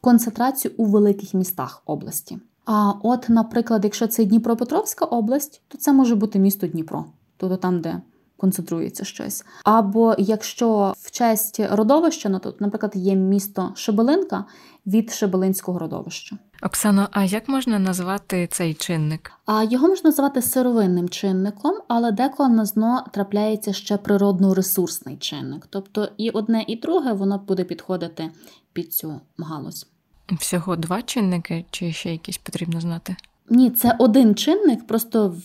концентрацію 0.00 0.74
у 0.76 0.84
великих 0.84 1.34
містах 1.34 1.82
області. 1.86 2.38
А 2.64 2.92
от, 3.02 3.28
наприклад, 3.28 3.84
якщо 3.84 4.06
це 4.06 4.24
Дніпропетровська 4.24 5.04
область, 5.04 5.62
то 5.68 5.78
це 5.78 5.92
може 5.92 6.14
бути 6.14 6.38
місто 6.38 6.66
Дніпро, 6.66 7.04
тобто 7.36 7.56
там, 7.56 7.80
де 7.80 8.00
концентрується 8.38 9.04
щось. 9.04 9.44
Або 9.64 10.14
якщо 10.18 10.94
в 10.98 11.10
честь 11.10 11.60
родовища, 11.70 12.28
ну, 12.28 12.38
тут, 12.38 12.60
наприклад, 12.60 12.92
є 12.94 13.14
місто 13.14 13.72
Шебелинка 13.76 14.44
від 14.86 15.12
Шебелинського 15.12 15.78
родовища. 15.78 16.36
Оксано, 16.62 17.08
а 17.12 17.24
як 17.24 17.48
можна 17.48 17.78
назвати 17.78 18.48
цей 18.52 18.74
чинник? 18.74 19.32
А 19.46 19.62
його 19.62 19.88
можна 19.88 20.10
назвати 20.10 20.42
сировинним 20.42 21.08
чинником, 21.08 21.74
але 21.88 22.12
деколи 22.12 22.48
на 22.48 22.64
зно 22.64 23.04
трапляється 23.12 23.72
ще 23.72 23.96
природно-ресурсний 23.96 25.18
чинник. 25.18 25.66
Тобто 25.70 26.08
і 26.16 26.30
одне, 26.30 26.64
і 26.68 26.76
друге 26.76 27.12
воно 27.12 27.38
буде 27.38 27.64
підходити 27.64 28.30
під 28.72 28.94
цю 28.94 29.20
галузь. 29.38 29.86
Всього 30.32 30.76
два 30.76 31.02
чинники, 31.02 31.64
чи 31.70 31.92
ще 31.92 32.12
якісь 32.12 32.38
потрібно 32.38 32.80
знати? 32.80 33.16
Ні, 33.50 33.70
це 33.70 33.96
один 33.98 34.34
чинник, 34.34 34.86
просто 34.86 35.36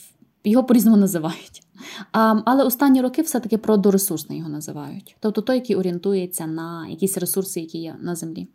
його 0.43 0.63
по-різному 0.63 0.97
називають. 0.97 1.62
Але 2.11 2.63
останні 2.63 3.01
роки 3.01 3.21
все-таки 3.21 3.57
продоресурсний 3.57 4.37
його 4.37 4.49
називають. 4.49 5.15
Тобто 5.19 5.41
той, 5.41 5.55
який 5.55 5.75
орієнтується 5.75 6.47
на 6.47 6.87
якісь 6.87 7.17
ресурси, 7.17 7.59
які 7.59 7.77
є 7.77 7.95
на 8.01 8.15
землі. 8.15 8.47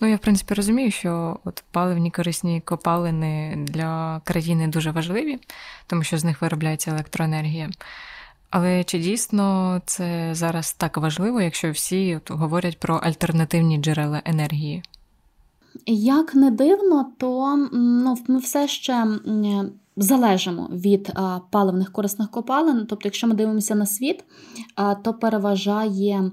Ну, 0.00 0.08
я 0.08 0.16
в 0.16 0.18
принципі 0.18 0.54
розумію, 0.54 0.90
що 0.90 1.40
от 1.44 1.64
паливні 1.70 2.10
корисні 2.10 2.60
копалини 2.60 3.64
для 3.68 4.20
країни 4.24 4.68
дуже 4.68 4.90
важливі, 4.90 5.38
тому 5.86 6.02
що 6.02 6.18
з 6.18 6.24
них 6.24 6.42
виробляється 6.42 6.90
електроенергія. 6.90 7.70
Але 8.50 8.84
чи 8.84 8.98
дійсно 8.98 9.80
це 9.86 10.30
зараз 10.34 10.72
так 10.72 10.96
важливо, 10.96 11.40
якщо 11.40 11.70
всі 11.70 12.16
от 12.16 12.30
говорять 12.30 12.80
про 12.80 12.96
альтернативні 12.96 13.78
джерела 13.78 14.22
енергії? 14.24 14.82
Як 15.86 16.34
не 16.34 16.50
дивно, 16.50 17.12
то 17.18 17.56
ну, 17.72 18.16
ми 18.28 18.38
все 18.38 18.68
ще 18.68 19.06
залежимо 19.96 20.68
від 20.72 21.12
паливних 21.50 21.92
корисних 21.92 22.30
копалин. 22.30 22.86
Тобто, 22.88 23.08
якщо 23.08 23.26
ми 23.26 23.34
дивимося 23.34 23.74
на 23.74 23.86
світ, 23.86 24.24
то 25.02 25.14
переважає 25.14 26.30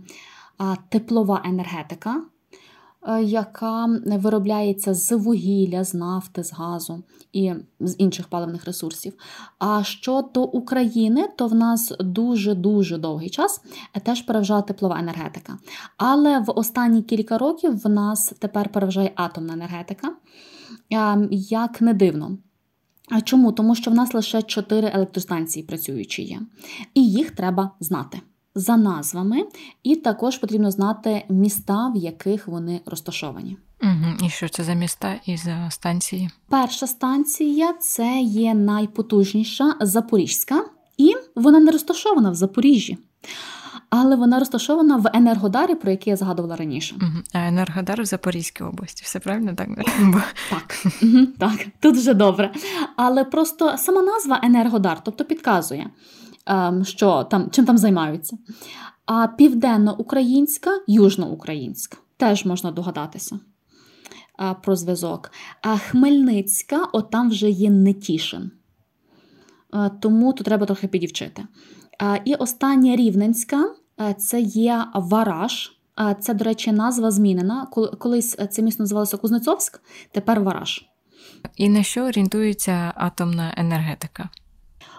теплова 0.89 1.41
енергетика, 1.45 2.21
яка 3.23 3.99
виробляється 4.05 4.93
з 4.93 5.11
вугілля, 5.17 5.83
з 5.83 5.93
нафти, 5.93 6.43
з 6.43 6.53
газу 6.53 7.03
і 7.33 7.53
з 7.79 7.95
інших 7.97 8.27
паливних 8.27 8.65
ресурсів. 8.65 9.13
А 9.59 9.83
щодо 9.83 10.43
України, 10.43 11.27
то 11.35 11.47
в 11.47 11.55
нас 11.55 11.93
дуже-дуже 11.99 12.97
довгий 12.97 13.29
час 13.29 13.61
теж 14.03 14.21
переважала 14.21 14.61
теплова 14.61 14.99
енергетика. 14.99 15.57
Але 15.97 16.39
в 16.39 16.51
останні 16.55 17.01
кілька 17.01 17.37
років 17.37 17.83
в 17.83 17.89
нас 17.89 18.33
тепер 18.39 18.69
переважає 18.69 19.11
атомна 19.15 19.53
енергетика. 19.53 20.11
Як 21.31 21.81
не 21.81 21.93
дивно. 21.93 22.37
А 23.09 23.21
чому? 23.21 23.51
Тому 23.51 23.75
що 23.75 23.91
в 23.91 23.93
нас 23.93 24.13
лише 24.13 24.41
чотири 24.41 24.91
електростанції 24.93 25.65
працюючі 25.65 26.23
є, 26.23 26.39
і 26.93 27.11
їх 27.11 27.31
треба 27.31 27.71
знати 27.79 28.21
за 28.55 28.77
назвами, 28.77 29.45
і 29.83 29.95
також 29.95 30.37
потрібно 30.37 30.71
знати 30.71 31.25
міста, 31.29 31.87
в 31.87 31.95
яких 31.95 32.47
вони 32.47 32.81
розташовані. 32.85 33.57
Угу. 33.83 34.27
І 34.27 34.29
що 34.29 34.49
це 34.49 34.63
за 34.63 34.73
міста 34.73 35.15
і 35.25 35.37
за 35.37 35.69
станції? 35.71 36.29
Перша 36.49 36.87
станція 36.87 37.73
це 37.73 38.19
є 38.21 38.53
найпотужніша 38.53 39.75
Запорізька, 39.81 40.65
і 40.97 41.13
вона 41.35 41.59
не 41.59 41.71
розташована 41.71 42.31
в 42.31 42.35
Запоріжжі 42.35 42.97
але 43.95 44.15
вона 44.15 44.39
розташована 44.39 44.97
в 44.97 45.09
Енергодарі, 45.13 45.75
про 45.75 45.91
який 45.91 46.11
я 46.11 46.17
згадувала 46.17 46.55
раніше. 46.55 46.95
А 47.33 47.39
Енергодар 47.39 48.01
в 48.01 48.05
Запорізькій 48.05 48.63
області, 48.63 49.01
все 49.05 49.19
правильно 49.19 49.53
так? 49.55 49.67
Так, 50.49 50.85
так, 51.39 51.67
тут 51.79 51.95
вже 51.95 52.13
добре. 52.13 52.53
Але 52.95 53.23
просто 53.23 53.77
сама 53.77 54.01
назва 54.01 54.39
Енергодар, 54.43 55.01
тобто 55.03 55.25
підказує, 55.25 55.89
що 56.83 57.23
там, 57.23 57.49
чим 57.51 57.65
там 57.65 57.77
займаються. 57.77 58.37
А 59.05 59.27
південно-українська, 59.27 60.71
южноукраїнська 60.87 61.97
теж 62.17 62.45
можна 62.45 62.71
догадатися 62.71 63.39
про 64.63 64.75
зв'язок. 64.75 65.31
А 65.61 65.77
Хмельницька, 65.77 66.87
от 66.93 67.09
там 67.09 67.29
вже 67.29 67.49
є 67.49 67.69
Нетішин. 67.69 68.51
Тому 70.01 70.33
тут 70.33 70.45
треба 70.45 70.65
трохи 70.65 70.87
підівчити. 70.87 71.47
І 72.25 72.35
остання 72.35 72.95
Рівненська 72.95 73.65
Е, 74.01 74.13
це 74.13 74.41
є 74.41 74.85
Вараж. 74.95 75.71
Е, 75.99 76.15
це, 76.19 76.33
до 76.33 76.45
речі, 76.45 76.71
назва 76.71 77.11
змінена. 77.11 77.67
Колись 77.99 78.37
це 78.51 78.61
місто 78.61 78.83
називалося 78.83 79.17
Кузнецовськ, 79.17 79.81
тепер 80.11 80.41
Вараж. 80.41 80.85
І 81.55 81.69
на 81.69 81.83
що 81.83 82.03
орієнтується 82.03 82.93
атомна 82.95 83.53
енергетика? 83.57 84.29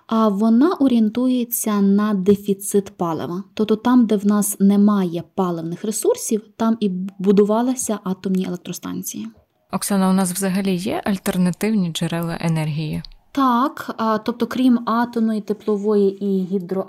А 0.06 0.28
вона 0.28 0.74
орієнтується 0.74 1.80
на 1.80 2.14
дефіцит 2.14 2.90
палива. 2.90 3.44
Тобто 3.54 3.76
там, 3.76 4.06
де 4.06 4.16
в 4.16 4.26
нас 4.26 4.60
немає 4.60 5.22
паливних 5.34 5.84
ресурсів, 5.84 6.42
там 6.56 6.76
і 6.80 6.88
будувалися 7.18 7.98
атомні 8.04 8.44
електростанції. 8.44 9.26
Оксана, 9.72 10.10
у 10.10 10.12
нас 10.12 10.32
взагалі 10.32 10.74
є 10.74 11.02
альтернативні 11.04 11.92
джерела 11.92 12.38
енергії? 12.40 13.02
Так, 13.32 13.96
тобто, 14.24 14.46
крім 14.46 14.88
атомної, 14.88 15.40
теплової 15.40 16.24
і 16.24 16.44
гідро, 16.44 16.86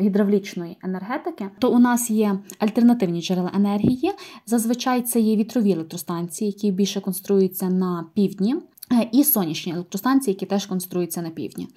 гідравлічної 0.00 0.76
енергетики, 0.82 1.48
то 1.58 1.70
у 1.70 1.78
нас 1.78 2.10
є 2.10 2.38
альтернативні 2.58 3.22
джерела 3.22 3.50
енергії. 3.54 4.12
Зазвичай 4.46 5.02
це 5.02 5.20
є 5.20 5.36
вітрові 5.36 5.72
електростанції, 5.72 6.50
які 6.50 6.70
більше 6.70 7.00
конструюються 7.00 7.68
на 7.68 8.04
півдні. 8.14 8.56
Е, 8.92 9.08
і 9.12 9.24
сонячні 9.24 9.72
електростанції, 9.72 10.34
які 10.34 10.46
теж 10.46 10.66
конструюються 10.66 11.22
на 11.22 11.30
півдні. 11.30 11.68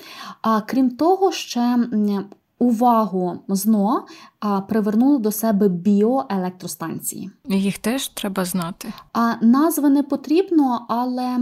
А 0.41 0.61
крім 0.61 0.89
того, 0.89 1.31
ще 1.31 1.77
увагу 2.59 3.39
ЗНО 3.47 4.05
привернули 4.67 5.17
до 5.17 5.31
себе 5.31 5.67
біоелектростанції. 5.67 7.31
Їх 7.47 7.77
теж 7.77 8.07
треба 8.07 8.45
знати. 8.45 8.93
А 9.13 9.45
назви 9.45 9.89
не 9.89 10.03
потрібно, 10.03 10.85
але 10.89 11.37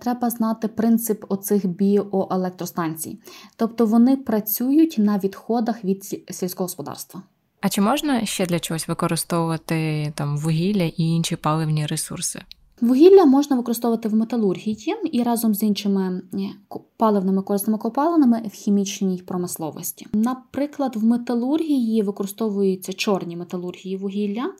треба 0.00 0.30
знати 0.30 0.68
принцип 0.68 1.24
оцих 1.28 1.66
біоелектростанцій. 1.66 3.18
Тобто 3.56 3.86
вони 3.86 4.16
працюють 4.16 4.94
на 4.98 5.18
відходах 5.18 5.84
від 5.84 6.04
сільського 6.30 6.64
господарства. 6.64 7.22
А 7.60 7.68
чи 7.68 7.80
можна 7.80 8.24
ще 8.24 8.46
для 8.46 8.58
чогось 8.58 8.88
використовувати 8.88 10.12
там 10.16 10.38
вугілля 10.38 10.84
і 10.84 11.02
інші 11.02 11.36
паливні 11.36 11.86
ресурси? 11.86 12.42
Вугілля 12.82 13.24
можна 13.24 13.56
використовувати 13.56 14.08
в 14.08 14.14
металургії 14.14 14.94
і 15.12 15.22
разом 15.22 15.54
з 15.54 15.62
іншими 15.62 16.22
паливними 16.96 17.42
корисними 17.42 17.78
копалинами 17.78 18.42
в 18.46 18.50
хімічній 18.50 19.22
промисловості. 19.26 20.06
Наприклад, 20.12 20.96
в 20.96 21.04
металургії 21.04 22.02
використовуються 22.02 22.92
чорні 22.92 23.36
металургії 23.36 23.96
вугілля 23.96 24.52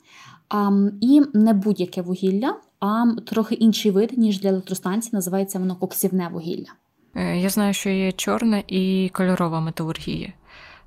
і 1.01 1.23
не 1.35 1.53
будь-яке 1.53 2.03
вугілля, 2.03 2.57
а 2.81 3.05
трохи 3.27 3.55
інший 3.55 3.91
вид, 3.91 4.19
ніж 4.19 4.41
для 4.41 4.49
електростанцій, 4.49 5.11
називається 5.13 5.59
воно 5.59 5.77
коксівне 5.77 6.29
вугілля. 6.33 6.73
Е, 7.15 7.39
я 7.39 7.49
знаю, 7.49 7.75
що 7.75 7.91
є 7.91 8.13
чорна 8.13 8.63
і 8.69 9.11
кольорова 9.13 9.61
металургія, 9.61 10.33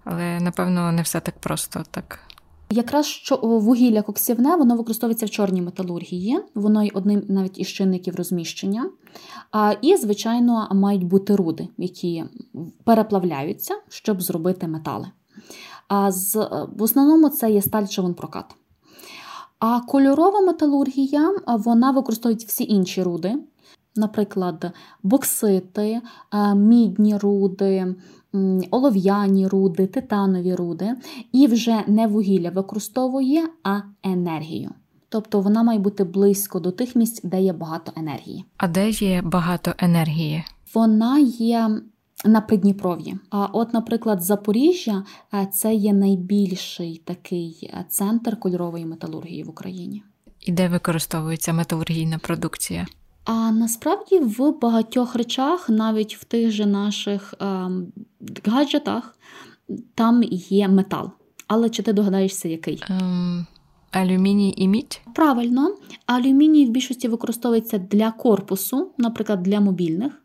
але 0.04 0.40
напевно 0.40 0.92
не 0.92 1.02
все 1.02 1.20
так 1.20 1.40
просто 1.40 1.84
так. 1.92 2.25
Якраз 2.70 3.06
що 3.06 3.36
вугілля 3.36 4.02
коксівне, 4.02 4.56
воно 4.56 4.76
використовується 4.76 5.26
в 5.26 5.30
чорній 5.30 5.62
металургії, 5.62 6.40
воно 6.56 6.84
й 6.84 6.92
одним 6.94 7.24
навіть 7.28 7.60
із 7.60 7.68
чинників 7.68 8.16
розміщення. 8.16 8.90
І, 9.82 9.96
звичайно, 9.96 10.68
мають 10.72 11.04
бути 11.04 11.36
руди, 11.36 11.68
які 11.78 12.24
переплавляються, 12.84 13.76
щоб 13.90 14.22
зробити 14.22 14.68
метали. 14.68 15.08
А 15.88 16.12
з, 16.12 16.36
В 16.76 16.84
основному 16.84 17.30
це 17.30 17.52
є 17.52 17.62
сталь 17.62 17.86
прокат. 18.18 18.46
А 19.60 19.80
кольорова 19.80 20.42
металургія 20.42 21.36
вона 21.48 21.92
використовує 21.92 22.38
всі 22.48 22.64
інші 22.64 23.04
руди, 23.04 23.36
наприклад, 23.96 24.72
боксити, 25.04 26.02
мідні 26.56 27.18
руди, 27.18 27.96
олов'яні 28.72 29.48
руди, 29.48 29.88
титанові 29.88 30.56
руди, 30.56 30.96
і 31.32 31.48
вже 31.48 31.84
не 31.88 32.08
вугілля 32.08 32.50
використовує, 32.50 33.48
а 33.64 33.80
енергію. 34.04 34.72
Тобто 35.10 35.42
вона 35.42 35.64
має 35.64 35.80
бути 35.80 36.04
близько 36.04 36.60
до 36.60 36.72
тих 36.72 36.96
місць, 36.96 37.22
де 37.24 37.42
є 37.42 37.54
багато 37.54 37.92
енергії. 37.96 38.46
А 38.58 38.68
де 38.68 38.90
є 38.90 39.22
багато 39.22 39.74
енергії? 39.78 40.44
Вона 40.74 41.20
є 41.20 41.70
на 42.26 42.42
Придніпров'ї. 42.42 43.18
А 43.30 43.46
от, 43.46 43.74
наприклад, 43.74 44.24
Запоріжжя 44.24 45.04
е, 45.34 45.48
це 45.54 45.76
є 45.76 45.94
найбільший 45.94 47.02
такий 47.06 47.70
е, 47.74 47.86
центр 47.90 48.40
кольорової 48.40 48.86
металургії 48.86 49.44
в 49.44 49.50
Україні. 49.50 50.04
І 50.42 50.52
де 50.52 50.68
використовується 50.68 51.54
металургійна 51.54 52.18
продукція? 52.18 52.88
А 53.26 53.52
насправді 53.52 54.20
в 54.20 54.60
багатьох 54.60 55.16
речах, 55.16 55.70
навіть 55.70 56.16
в 56.16 56.24
тих 56.24 56.52
же 56.52 56.66
наших 56.66 57.34
е, 57.42 57.70
гаджетах, 58.46 59.18
там 59.96 60.24
є 60.50 60.68
метал. 60.68 61.12
Але 61.48 61.70
чи 61.70 61.84
ти 61.84 61.94
догадаєшся, 61.94 62.50
який? 62.50 62.84
Ем, 62.90 63.46
алюміній 63.92 64.54
і 64.58 64.68
мідь? 64.68 65.02
Правильно, 65.16 65.76
алюміній 66.06 66.66
в 66.66 66.70
більшості 66.70 67.08
використовується 67.08 67.78
для 67.78 68.12
корпусу, 68.12 68.92
наприклад, 68.98 69.44
для 69.44 69.60
мобільних. 69.60 70.22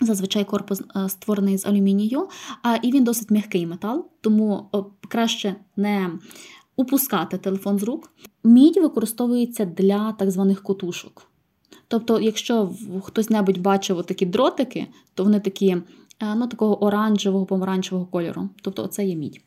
Зазвичай 0.00 0.44
корпус 0.44 0.82
е, 0.96 1.08
створений 1.08 1.58
з 1.58 1.66
алюмінію, 1.66 2.28
а 2.62 2.76
і 2.76 2.92
він 2.92 3.04
досить 3.04 3.30
м'який 3.30 3.66
метал, 3.66 4.08
тому 4.20 4.70
краще 5.08 5.54
не 5.76 6.10
упускати 6.76 7.38
телефон 7.38 7.78
з 7.78 7.82
рук. 7.82 8.12
Мідь 8.44 8.76
використовується 8.76 9.64
для 9.64 10.12
так 10.12 10.30
званих 10.30 10.62
котушок. 10.62 11.27
Тобто, 11.88 12.20
якщо 12.20 12.70
хтось 13.02 13.30
небудь 13.30 13.58
бачив 13.58 14.04
такі 14.04 14.26
дротики, 14.26 14.86
то 15.14 15.24
вони 15.24 15.40
такі 15.40 15.68
е, 15.68 16.34
ну, 16.36 16.46
такого 16.46 16.84
оранжевого, 16.84 17.46
помаранчевого 17.46 18.06
кольору. 18.06 18.48
Тобто, 18.62 18.84
оце 18.84 19.04
є 19.04 19.16
мідь. 19.16 19.40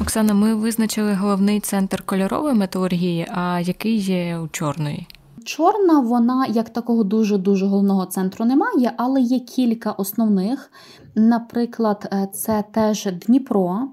Оксана, 0.00 0.34
ми 0.34 0.54
визначили 0.54 1.14
головний 1.14 1.60
центр 1.60 2.02
кольорової 2.02 2.54
металургії, 2.54 3.26
а 3.30 3.60
який 3.60 3.96
є 3.96 4.38
у 4.38 4.48
чорної? 4.48 5.06
Чорна, 5.44 6.00
вона 6.00 6.46
як 6.46 6.70
такого 6.70 7.04
дуже-дуже 7.04 7.66
головного 7.66 8.06
центру 8.06 8.44
немає, 8.44 8.92
але 8.96 9.20
є 9.20 9.40
кілька 9.40 9.92
основних. 9.92 10.70
Наприклад, 11.14 12.08
е, 12.12 12.28
це 12.32 12.64
теж 12.72 13.08
Дніпро, 13.26 13.88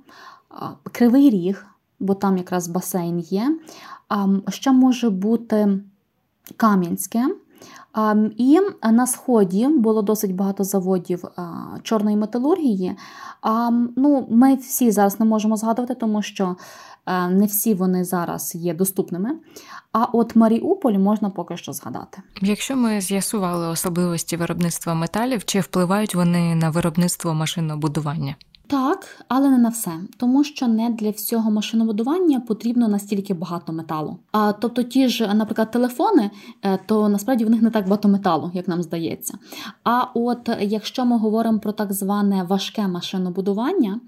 Кривий 0.91 1.29
Ріг, 1.29 1.65
бо 1.99 2.13
там 2.13 2.37
якраз 2.37 2.67
басейн 2.67 3.19
є. 3.19 3.57
Ще 4.49 4.71
може 4.71 5.09
бути 5.09 5.79
Кам'янське. 6.57 7.27
І 8.37 8.59
на 8.91 9.07
сході 9.07 9.67
було 9.67 10.01
досить 10.01 10.35
багато 10.35 10.63
заводів 10.63 11.23
чорної 11.83 12.17
металургії. 12.17 12.95
Ну, 13.95 14.27
Ми 14.31 14.55
всі 14.55 14.91
зараз 14.91 15.19
не 15.19 15.25
можемо 15.25 15.57
згадувати, 15.57 15.95
тому 15.95 16.21
що 16.21 16.55
не 17.29 17.45
всі 17.45 17.73
вони 17.73 18.03
зараз 18.03 18.55
є 18.55 18.73
доступними. 18.73 19.29
А 19.91 20.03
от 20.03 20.35
Маріуполь 20.35 20.93
можна 20.93 21.29
поки 21.29 21.57
що 21.57 21.73
згадати. 21.73 22.21
Якщо 22.41 22.75
ми 22.75 23.01
з'ясували 23.01 23.67
особливості 23.67 24.37
виробництва 24.37 24.93
металів, 24.93 25.45
чи 25.45 25.59
впливають 25.59 26.15
вони 26.15 26.55
на 26.55 26.69
виробництво 26.69 27.33
машинобудування? 27.33 28.35
Так, 28.67 29.25
але 29.27 29.49
не 29.49 29.57
на 29.57 29.69
все, 29.69 29.91
тому 30.17 30.43
що 30.43 30.67
не 30.67 30.89
для 30.89 31.09
всього 31.09 31.51
машинобудування 31.51 32.39
потрібно 32.39 32.87
настільки 32.87 33.33
багато 33.33 33.73
металу. 33.73 34.17
А 34.31 34.53
тобто, 34.53 34.83
ті 34.83 35.07
ж, 35.07 35.33
наприклад, 35.33 35.71
телефони, 35.71 36.31
е, 36.61 36.79
то 36.85 37.09
насправді 37.09 37.45
в 37.45 37.49
них 37.49 37.61
не 37.61 37.69
так 37.69 37.83
багато 37.83 38.07
металу, 38.07 38.51
як 38.53 38.67
нам 38.67 38.83
здається. 38.83 39.37
А 39.83 40.03
от 40.13 40.49
якщо 40.61 41.05
ми 41.05 41.17
говоримо 41.17 41.59
про 41.59 41.71
так 41.71 41.93
зване 41.93 42.43
важке 42.43 42.87
машинобудування, 42.87 43.99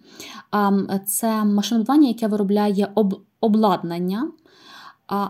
це 1.05 1.43
машинобудування, 1.43 2.07
яке 2.07 2.27
виробляє 2.27 2.91
об 2.95 3.21
обладнання. 3.41 4.27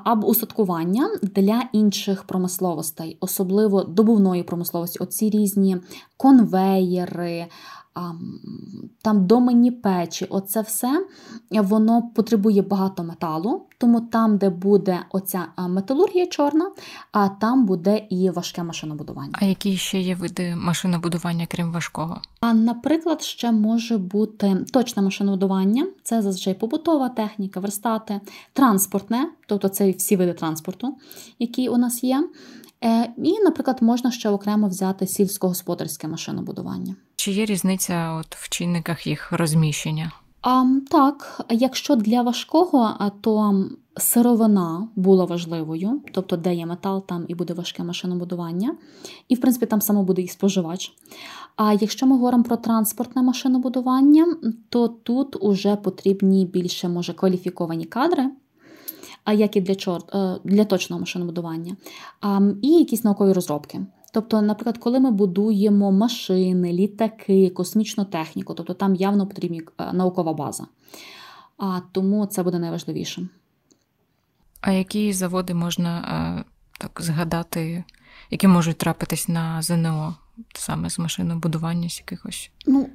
Або 0.03 0.27
устаткування 0.27 1.09
для 1.21 1.63
інших 1.71 2.23
промисловостей, 2.23 3.17
особливо 3.19 3.83
добувної 3.83 4.43
промисловості, 4.43 4.99
оці 4.99 5.29
різні 5.29 5.77
конвеєри, 6.17 7.47
там 9.01 9.27
доменні 9.27 9.71
печі, 9.71 10.25
оце 10.29 10.61
все 10.61 11.05
воно 11.51 12.01
потребує 12.15 12.61
багато 12.61 13.03
металу, 13.03 13.65
тому 13.77 14.01
там, 14.01 14.37
де 14.37 14.49
буде 14.49 14.99
оця 15.11 15.47
металургія 15.69 16.27
чорна, 16.27 16.71
а 17.11 17.29
там 17.29 17.65
буде 17.65 18.07
і 18.09 18.29
важке 18.29 18.63
машинобудування. 18.63 19.31
А 19.33 19.45
які 19.45 19.77
ще 19.77 19.99
є 19.99 20.15
види 20.15 20.55
машинобудування, 20.55 21.47
крім 21.51 21.71
важкого? 21.71 22.21
А, 22.39 22.53
наприклад, 22.53 23.21
ще 23.21 23.51
може 23.51 23.97
бути 23.97 24.65
точне 24.73 25.03
машинобудування, 25.03 25.87
це 26.03 26.21
зазвичай 26.21 26.53
побутова 26.53 27.09
техніка, 27.09 27.59
верстати, 27.59 28.21
транспортне, 28.53 29.29
тобто 29.47 29.69
це 29.69 29.91
всі 29.91 30.15
види 30.15 30.33
транспорту, 30.33 30.97
які 31.39 31.69
у 31.69 31.77
нас 31.77 32.03
є. 32.03 32.29
Е, 32.83 33.13
і, 33.17 33.39
наприклад, 33.39 33.77
можна 33.81 34.11
ще 34.11 34.29
окремо 34.29 34.67
взяти 34.67 35.07
сільськогосподарське 35.07 36.07
машинобудування. 36.07 36.95
Чи 37.15 37.31
є 37.31 37.45
різниця 37.45 38.11
от 38.19 38.35
в 38.35 38.49
чинниках 38.49 39.07
їх 39.07 39.31
розміщення? 39.31 40.11
А, 40.41 40.65
Так, 40.89 41.41
якщо 41.49 41.95
для 41.95 42.21
важкого, 42.21 43.11
то 43.21 43.65
сировина 43.97 44.87
була 44.95 45.25
важливою, 45.25 46.01
тобто 46.11 46.37
де 46.37 46.55
є 46.55 46.65
метал, 46.65 47.05
там 47.05 47.25
і 47.27 47.35
буде 47.35 47.53
важке 47.53 47.83
машинобудування, 47.83 48.75
і 49.27 49.35
в 49.35 49.41
принципі 49.41 49.65
там 49.65 49.81
само 49.81 50.03
буде 50.03 50.21
і 50.21 50.27
споживач. 50.27 50.93
А 51.55 51.73
якщо 51.73 52.05
ми 52.05 52.15
говоримо 52.15 52.43
про 52.43 52.57
транспортне 52.57 53.21
машинобудування, 53.21 54.25
то 54.69 54.87
тут 54.87 55.43
уже 55.43 55.75
потрібні 55.75 56.45
більше 56.45 56.89
може 56.89 57.13
кваліфіковані 57.13 57.85
кадри 57.85 58.29
як 59.33 59.55
і 59.55 59.61
для 59.61 59.75
чорт, 59.75 60.15
е, 60.15 60.39
для 60.43 60.65
точного 60.65 60.99
машинобудування, 60.99 61.75
і 62.61 62.67
якісь 62.67 63.03
наукові 63.03 63.33
розробки. 63.33 63.81
Тобто, 64.15 64.41
наприклад, 64.41 64.77
коли 64.77 64.99
ми 64.99 65.11
будуємо 65.11 65.91
машини, 65.91 66.73
літаки, 66.73 67.49
космічну 67.49 68.05
техніку, 68.05 68.53
тобто 68.53 68.73
там 68.73 68.95
явно 68.95 69.27
потрібна 69.27 69.61
е, 69.77 69.93
наукова 69.93 70.33
база. 70.33 70.67
А 71.57 71.79
тому 71.91 72.25
це 72.25 72.43
буде 72.43 72.59
найважливішим. 72.59 73.29
А 74.61 74.71
які 74.71 75.13
заводи 75.13 75.53
можна 75.53 75.99
е, 75.99 76.51
так 76.79 77.01
згадати, 77.01 77.83
які 78.31 78.47
можуть 78.47 78.77
трапитись 78.77 79.27
на 79.27 79.61
ЗНО 79.61 80.15
саме 80.53 80.89
з 80.89 80.99
машинобудування 80.99 81.89
з 81.89 81.99
якихось? 81.99 82.51
Ну, 82.67 82.89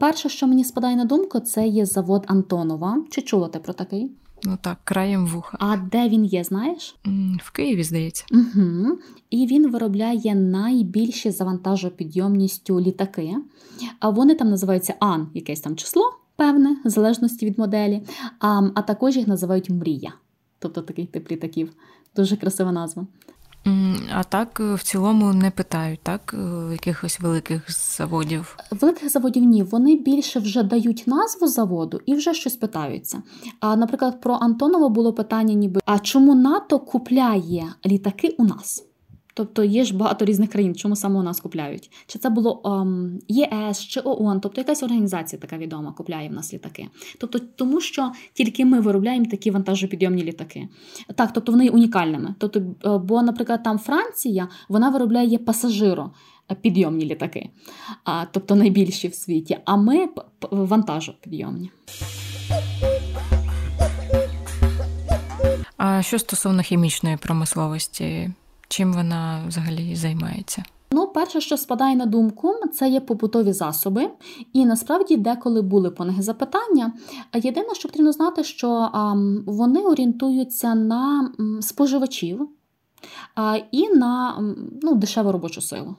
перше, 0.00 0.28
що 0.28 0.46
мені 0.46 0.64
спадає 0.64 0.96
на 0.96 1.04
думку, 1.04 1.40
це 1.40 1.66
є 1.66 1.86
завод 1.86 2.24
Антонова. 2.28 3.04
Чи 3.10 3.22
чула 3.22 3.48
ти 3.48 3.58
про 3.58 3.72
такий? 3.72 4.10
Ну 4.44 4.58
так, 4.60 4.78
краєм 4.84 5.26
вуха. 5.26 5.58
А 5.60 5.76
де 5.76 6.08
він 6.08 6.24
є, 6.24 6.44
знаєш? 6.44 6.96
В 7.42 7.50
Києві, 7.50 7.82
здається. 7.84 8.24
Угу. 8.32 8.98
І 9.30 9.46
він 9.46 9.70
виробляє 9.70 10.34
найбільші 10.34 11.30
завантажопідйомністю 11.30 12.80
літаки. 12.80 13.36
А 14.00 14.08
вони 14.08 14.34
там 14.34 14.50
називаються 14.50 14.94
Ан, 15.00 15.28
якесь 15.34 15.60
там 15.60 15.76
число, 15.76 16.02
певне, 16.36 16.76
в 16.84 16.88
залежності 16.88 17.46
від 17.46 17.58
моделі. 17.58 18.02
А 18.38 18.70
а 18.74 18.82
також 18.82 19.16
їх 19.16 19.26
називають 19.26 19.70
Мрія. 19.70 20.12
Тобто 20.58 20.82
такий 20.82 21.06
тип 21.06 21.30
літаків. 21.30 21.72
Дуже 22.16 22.36
красива 22.36 22.72
назва. 22.72 23.06
А 24.14 24.22
так 24.22 24.60
в 24.60 24.82
цілому 24.82 25.32
не 25.32 25.50
питають, 25.50 26.00
так? 26.02 26.34
Якихось 26.72 27.20
великих 27.20 27.62
заводів. 27.96 28.56
Великих 28.70 29.10
заводів 29.10 29.44
ні. 29.44 29.62
Вони 29.62 29.96
більше 29.96 30.40
вже 30.40 30.62
дають 30.62 31.04
назву 31.06 31.46
заводу 31.46 32.00
і 32.06 32.14
вже 32.14 32.34
щось 32.34 32.56
питаються. 32.56 33.22
А, 33.60 33.76
наприклад, 33.76 34.20
про 34.20 34.34
Антонова 34.34 34.88
було 34.88 35.12
питання, 35.12 35.54
ніби 35.54 35.80
а 35.84 35.98
чому 35.98 36.34
НАТО 36.34 36.78
купляє 36.78 37.74
літаки 37.86 38.34
у 38.38 38.44
нас? 38.44 38.84
Тобто 39.34 39.64
є 39.64 39.84
ж 39.84 39.96
багато 39.96 40.24
різних 40.24 40.50
країн, 40.50 40.74
чому 40.74 40.96
саме 40.96 41.20
у 41.20 41.22
нас 41.22 41.40
купляють? 41.40 41.90
Чи 42.06 42.18
це 42.18 42.30
було 42.30 42.62
ем, 42.64 43.18
ЄС 43.28 43.80
чи 43.80 44.00
ООН, 44.04 44.40
тобто 44.40 44.60
якась 44.60 44.82
організація 44.82 45.40
така 45.40 45.58
відома 45.58 45.92
купляє 45.92 46.28
в 46.28 46.32
нас 46.32 46.54
літаки. 46.54 46.88
Тобто, 47.18 47.38
тому 47.38 47.80
що 47.80 48.12
тільки 48.32 48.64
ми 48.64 48.80
виробляємо 48.80 49.26
такі 49.26 49.50
вантажопідйомні 49.50 50.22
літаки. 50.22 50.68
Так, 51.14 51.32
тобто 51.32 51.52
вони 51.52 51.68
унікальними. 51.68 52.34
Тобто, 52.38 52.60
е, 52.60 52.98
бо, 52.98 53.22
наприклад, 53.22 53.62
там 53.62 53.78
Франція 53.78 54.48
вона 54.68 54.90
виробляє 54.90 55.38
пасажиропідйомні 55.38 57.04
літаки, 57.04 57.50
а, 58.04 58.24
тобто 58.24 58.54
найбільші 58.54 59.08
в 59.08 59.14
світі. 59.14 59.58
А 59.64 59.76
ми 59.76 60.08
вантажопідйомні. 60.50 61.70
А 65.76 66.02
що 66.02 66.18
стосовно 66.18 66.62
хімічної 66.62 67.16
промисловості? 67.16 68.30
Чим 68.72 68.92
вона 68.92 69.44
взагалі 69.48 69.96
займається? 69.96 70.64
Ну, 70.90 71.06
перше, 71.06 71.40
що 71.40 71.56
спадає 71.56 71.96
на 71.96 72.06
думку, 72.06 72.54
це 72.74 72.88
є 72.88 73.00
побутові 73.00 73.52
засоби, 73.52 74.10
і 74.52 74.64
насправді 74.64 75.16
деколи 75.16 75.62
були 75.62 75.90
по 75.90 76.04
них 76.04 76.22
запитання. 76.22 76.92
Єдине, 77.34 77.74
що 77.74 77.88
потрібно 77.88 78.12
знати, 78.12 78.44
що 78.44 78.90
вони 79.46 79.80
орієнтуються 79.80 80.74
на 80.74 81.32
споживачів 81.60 82.48
і 83.72 83.88
на 83.88 84.38
ну, 84.82 84.94
дешеву 84.94 85.32
робочу 85.32 85.60
силу. 85.60 85.96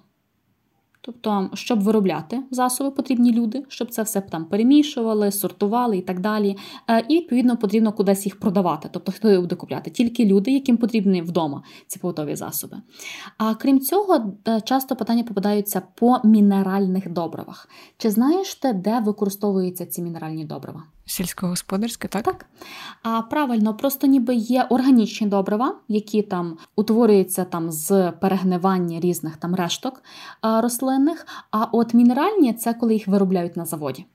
Тобто, 1.06 1.50
щоб 1.54 1.82
виробляти 1.82 2.44
засоби, 2.52 2.92
потрібні 2.92 3.32
люди, 3.32 3.64
щоб 3.68 3.90
це 3.90 4.04
все 4.04 4.22
там 4.22 4.46
перемішували, 4.46 5.32
сортували 5.32 5.98
і 5.98 6.02
так 6.02 6.20
далі. 6.20 6.58
Е, 6.90 7.06
і 7.08 7.18
відповідно 7.18 7.58
потрібно 7.58 7.94
кудись 7.94 8.26
їх 8.26 8.40
продавати. 8.40 8.90
Тобто, 8.92 9.12
хто 9.12 9.42
буде 9.42 9.56
купляти? 9.56 9.92
Тільки 9.92 10.26
люди, 10.26 10.52
яким 10.52 10.78
потрібні 10.78 11.22
вдома 11.22 11.64
ці 11.88 12.00
побутові 12.00 12.36
засоби. 12.36 12.78
А 13.38 13.56
крім 13.56 13.80
цього, 13.80 14.34
е, 14.48 14.62
часто 14.62 14.96
питання 14.96 15.24
попадаються 15.24 15.82
по 15.96 16.18
мінеральних 16.24 17.10
добривах. 17.10 17.70
Чи 17.98 18.10
знаєш 18.10 18.56
ти, 18.56 18.74
де 18.74 19.00
використовуються 19.00 19.86
ці 19.86 20.02
мінеральні 20.02 20.46
добрива? 20.46 20.84
Сільськогосподарське, 21.06 22.08
так? 22.08 22.24
Так. 22.24 22.46
А 23.04 23.22
правильно, 23.22 23.74
просто 23.74 24.08
ніби 24.08 24.36
є 24.36 24.64
органічні 24.70 25.28
добрива, 25.28 25.76
які 25.88 26.22
там 26.22 26.58
утворюються 26.76 27.46
там 27.46 27.72
з 27.72 28.12
перегнивання 28.12 29.00
різних 29.00 29.38
там 29.38 29.56
решток 29.56 30.04
рослинних. 30.42 31.28
А 31.52 31.64
от 31.64 31.94
мінеральні 31.94 32.54
це 32.54 32.74
коли 32.74 32.94
їх 32.94 33.08
виробляють 33.08 33.58
на 33.58 33.66
заводі. 33.66 34.06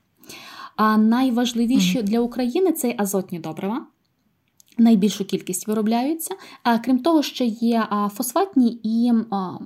А 0.75 0.97
найважливіші 0.97 1.99
mm. 1.99 2.03
для 2.03 2.19
України 2.19 2.71
це 2.71 2.95
азотні 2.97 3.39
добрива. 3.39 3.85
Найбільшу 4.77 5.25
кількість 5.25 5.67
виробляються. 5.67 6.35
А 6.63 6.79
крім 6.79 6.99
того, 6.99 7.23
ще 7.23 7.45
є 7.45 7.87
фосфатні 8.13 8.79
і 8.83 9.11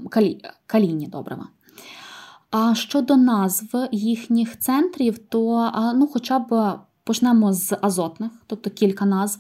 калі... 0.10 0.42
калійні 0.66 1.08
добрива. 1.08 1.48
А 2.52 2.76
щодо 2.76 3.18
назв 3.18 3.88
їхніх 3.92 4.60
центрів, 4.60 5.18
то 5.18 5.72
ну, 5.96 6.08
хоча 6.08 6.40
б 6.40 6.80
Почнемо 7.04 7.54
з 7.54 7.78
азотних, 7.82 8.32
тобто 8.48 8.70
кілька 8.70 9.06
назв, 9.06 9.40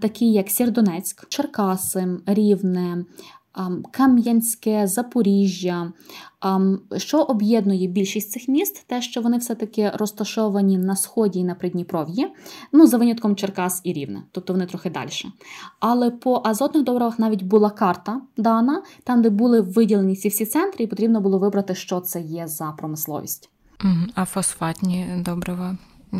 такі 0.00 0.32
як 0.32 0.50
Сєрдонецьк, 0.50 1.28
Черкаси, 1.28 2.18
Рівне, 2.26 3.04
Кам'янське, 3.90 4.86
Запоріжжя. 4.86 5.92
Що 6.96 7.22
об'єднує 7.22 7.86
більшість 7.86 8.30
цих 8.30 8.48
міст, 8.48 8.84
те, 8.86 9.02
що 9.02 9.20
вони 9.20 9.38
все-таки 9.38 9.90
розташовані 9.94 10.78
на 10.78 10.96
сході 10.96 11.38
і 11.38 11.44
на 11.44 11.54
Придніпров'ї, 11.54 12.28
ну, 12.72 12.86
за 12.86 12.98
винятком 12.98 13.36
Черкас 13.36 13.80
і 13.84 13.92
Рівне, 13.92 14.22
тобто 14.32 14.52
вони 14.52 14.66
трохи 14.66 14.90
далі. 14.90 15.10
Але 15.80 16.10
по 16.10 16.42
азотних 16.44 16.84
добривах 16.84 17.18
навіть 17.18 17.42
була 17.42 17.70
карта 17.70 18.20
дана, 18.36 18.82
там, 19.04 19.22
де 19.22 19.30
були 19.30 19.60
виділені 19.60 20.16
ці 20.16 20.28
всі 20.28 20.46
центри, 20.46 20.84
і 20.84 20.88
потрібно 20.88 21.20
було 21.20 21.38
вибрати, 21.38 21.74
що 21.74 22.00
це 22.00 22.20
є 22.20 22.48
за 22.48 22.72
промисловість. 22.78 23.50
А 24.14 24.24
фосфатні 24.24 25.06
добрива? 25.24 25.76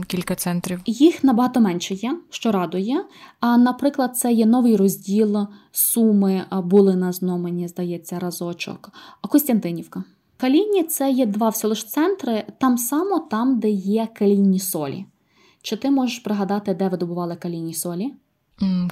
Кілька 0.07 0.35
центрів. 0.35 0.81
Їх 0.87 1.25
набагато 1.25 1.61
менше 1.61 1.95
є, 1.95 2.19
що 2.31 2.53
радує. 2.53 3.05
А, 3.41 3.57
наприклад, 3.57 4.17
це 4.17 4.33
є 4.33 4.47
новий 4.47 4.77
розділ 4.77 5.47
Суми 5.73 6.45
були 6.53 6.97
на 6.97 7.13
зномені, 7.13 7.69
здається, 7.69 8.19
разочок. 8.19 8.91
А 9.23 9.29
Костянтинівка. 9.29 10.05
Каліні 10.37 10.83
це 10.83 11.11
є 11.11 11.27
два 11.27 11.49
всього 11.49 11.75
ж 11.75 11.89
центри, 11.89 12.45
там 12.59 12.79
само 12.79 13.19
там, 13.19 13.59
де 13.59 13.71
є 13.71 14.09
калійні 14.15 14.59
солі. 14.59 15.07
Чи 15.63 15.77
ти 15.77 15.91
можеш 15.91 16.19
пригадати, 16.19 16.75
де 16.75 16.89
видобували 16.89 17.37
калійні 17.37 17.75
солі? 17.75 18.15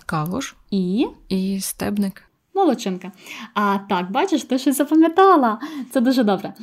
Калуш 0.07 0.57
і 0.71 1.07
І 1.29 1.61
стебник. 1.61 2.23
Молодчинка. 2.55 3.13
А 3.55 3.79
так, 3.89 4.11
бачиш, 4.11 4.45
ти 4.45 4.59
щось 4.59 4.77
запам'ятала. 4.77 5.61
Це 5.93 6.01
дуже 6.01 6.25
добре. 6.25 6.55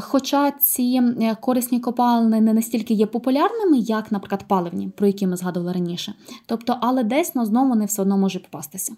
Хоча 0.00 0.50
ці 0.50 1.02
корисні 1.40 1.80
копалини 1.80 2.40
не 2.40 2.54
настільки 2.54 2.94
є 2.94 3.06
популярними, 3.06 3.78
як, 3.78 4.12
наприклад, 4.12 4.44
паливні, 4.48 4.88
про 4.88 5.06
які 5.06 5.26
ми 5.26 5.36
згадували 5.36 5.72
раніше. 5.72 6.14
Тобто, 6.46 6.78
але 6.80 7.04
десь 7.04 7.34
на 7.34 7.46
знову 7.46 7.68
вони 7.68 7.84
все 7.84 8.02
одно 8.02 8.18
може 8.18 8.38
попастися. 8.38 8.92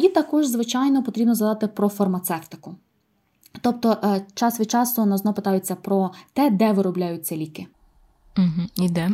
І 0.00 0.08
також, 0.08 0.46
звичайно, 0.46 1.02
потрібно 1.02 1.34
згадати 1.34 1.66
про 1.66 1.88
фармацевтику. 1.88 2.74
Тобто, 3.60 3.96
е, 4.04 4.26
час 4.34 4.60
від 4.60 4.70
часу 4.70 5.06
нас 5.06 5.20
знову 5.20 5.34
питаються 5.34 5.74
про 5.74 6.10
те, 6.32 6.50
де 6.50 6.72
виробляються 6.72 7.36
ліки. 7.36 7.66
Угу. 8.38 8.86
І 8.86 8.88
де? 8.88 9.10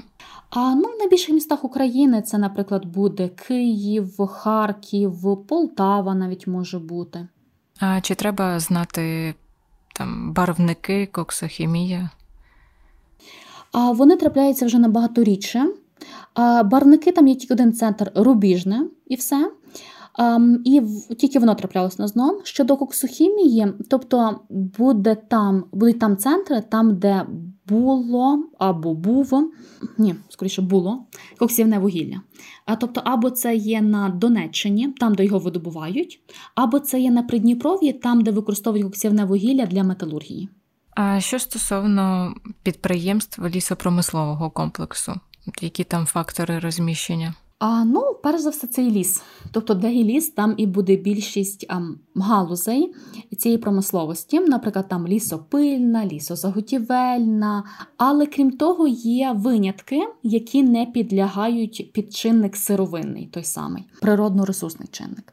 А 0.50 0.74
ну, 0.74 0.83
в 0.83 0.98
найбільших 0.98 1.35
містах 1.35 1.64
України 1.64 2.22
це, 2.22 2.38
наприклад, 2.38 2.85
буде 2.87 3.29
Київ, 3.29 4.26
Харків, 4.26 5.46
Полтава 5.46 6.14
навіть 6.14 6.46
може 6.46 6.79
бути. 6.79 7.29
А 7.81 8.00
чи 8.00 8.14
треба 8.14 8.61
знати 8.61 9.35
там 9.96 10.32
барвники, 10.32 11.06
коксохімія? 11.12 12.11
А 13.72 13.90
Вони 13.90 14.16
трапляються 14.16 14.66
вже 14.66 14.78
набагато 14.78 15.24
рідше. 15.24 15.66
А 16.35 16.62
Барвники 16.62 17.12
там 17.12 17.28
є 17.28 17.35
тільки 17.35 17.54
один 17.54 17.72
центр 17.72 18.12
рубіжне 18.14 18.87
і 19.06 19.14
все. 19.14 19.50
Um, 20.18 20.57
і 20.64 20.81
в, 20.81 21.14
тільки 21.14 21.38
воно 21.38 21.55
траплялось 21.55 21.98
на 21.98 22.09
зном. 22.09 22.40
Щодо 22.44 22.76
коксохімії, 22.76 23.66
тобто 23.90 24.40
буде 24.50 25.14
там, 25.14 25.64
будуть 25.72 25.98
там 25.98 26.16
центри, 26.16 26.61
там, 26.61 26.98
де 26.98 27.26
було 27.66 28.44
або 28.59 28.94
був, 28.94 29.52
ні, 29.98 30.14
скоріше 30.29 30.62
було 30.62 31.07
коксівне 31.38 31.79
вугілля. 31.79 32.20
А 32.64 32.76
тобто, 32.76 33.02
або 33.05 33.31
це 33.31 33.57
є 33.57 33.81
на 33.83 34.09
Донеччині, 34.09 34.88
там, 34.88 35.14
де 35.14 35.24
його 35.24 35.38
видобувають, 35.38 36.20
або 36.55 36.79
це 36.79 37.00
є 37.00 37.11
на 37.11 37.22
Придніпров'ї, 37.22 37.92
там, 37.92 38.20
де 38.20 38.31
використовують 38.31 38.85
коксівне 38.87 39.24
вугілля 39.24 39.66
для 39.66 39.85
металургії. 39.85 40.48
А 40.90 41.20
що 41.20 41.38
стосовно 41.38 42.35
підприємств 42.62 43.46
лісопромислового 43.46 44.50
комплексу, 44.50 45.14
які 45.61 45.85
там 45.85 46.07
фактори 46.07 46.59
розміщення? 46.59 47.35
А 47.58 47.84
ну, 47.84 48.16
перш 48.22 48.40
за 48.40 48.50
все, 48.50 48.66
це 48.66 48.84
і 48.84 48.90
ліс. 48.90 49.22
Тобто, 49.50 49.74
де 49.74 49.94
і 49.94 50.04
ліс, 50.04 50.28
там 50.28 50.54
і 50.56 50.66
буде 50.66 50.96
більшість 50.96 51.66
а, 51.68 51.80
галузей 52.14 52.94
цієї 53.38 53.58
промисловості, 53.58 54.40
наприклад, 54.40 54.88
там 54.88 55.06
лісопильна, 55.06 56.06
лісозаготівельна. 56.06 57.64
Але 57.96 58.26
крім 58.26 58.50
того, 58.50 58.86
є 58.88 59.32
винятки, 59.36 60.02
які 60.22 60.62
не 60.62 60.86
підлягають 60.86 61.90
під 61.92 62.14
чинник 62.14 62.56
сировинний, 62.56 63.26
той 63.26 63.44
самий 63.44 63.84
природно-ресурсний 64.02 64.90
чинник. 64.90 65.32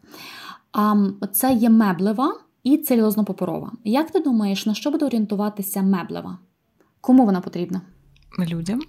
А 0.72 0.96
це 1.34 1.54
є 1.54 1.70
меблева 1.70 2.34
і 2.64 2.78
целюлозно-паперова. 2.78 3.72
Як 3.84 4.12
ти 4.12 4.20
думаєш, 4.20 4.66
на 4.66 4.74
що 4.74 4.92
буде 4.92 5.06
орієнтуватися 5.06 5.82
меблева? 5.82 6.38
Кому 7.02 7.26
вона 7.26 7.42
потрібна? 7.42 7.82
Людям. 8.40 8.82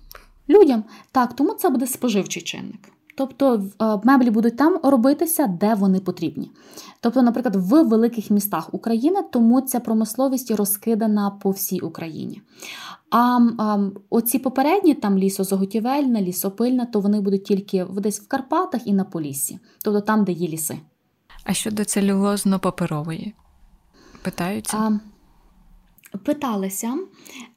Людям. 0.48 0.84
Так, 1.12 1.36
тому 1.36 1.54
це 1.54 1.70
буде 1.70 1.86
споживчий 1.86 2.42
чинник. 2.42 2.93
Тобто 3.16 3.64
е, 3.83 4.00
меблі 4.05 4.31
будуть 4.31 4.57
там 4.57 4.79
робитися, 4.83 5.46
де 5.46 5.74
вони 5.74 6.00
потрібні. 6.00 6.50
Тобто, 7.00 7.22
наприклад, 7.22 7.57
в 7.57 7.83
великих 7.83 8.31
містах 8.31 8.74
України 8.74 9.22
тому 9.33 9.61
ця 9.61 9.81
промисловість 9.81 10.50
розкидана 10.50 11.31
по 11.31 11.50
всій 11.50 11.81
Україні. 11.81 12.42
А, 13.11 13.40
а 13.59 13.90
оці 14.11 14.38
попередні 14.38 14.94
там 14.94 15.18
лісозаготівельна, 15.18 16.22
лісопильна, 16.22 16.87
то 16.87 17.00
вони 17.00 17.20
будуть 17.20 17.44
тільки 17.44 17.85
десь 17.85 18.20
в 18.20 18.29
Карпатах 18.29 18.87
і 18.87 18.92
на 18.92 19.05
Поліссі, 19.05 19.59
тобто 19.85 20.00
там, 20.00 20.24
де 20.24 20.33
є 20.33 20.48
ліси. 20.48 20.79
А 21.44 21.53
щодо 21.53 21.83
целюлозно-паперової? 21.83 23.33
Питаються? 24.22 24.77
А, 24.77 24.98
Питалися 26.18 26.98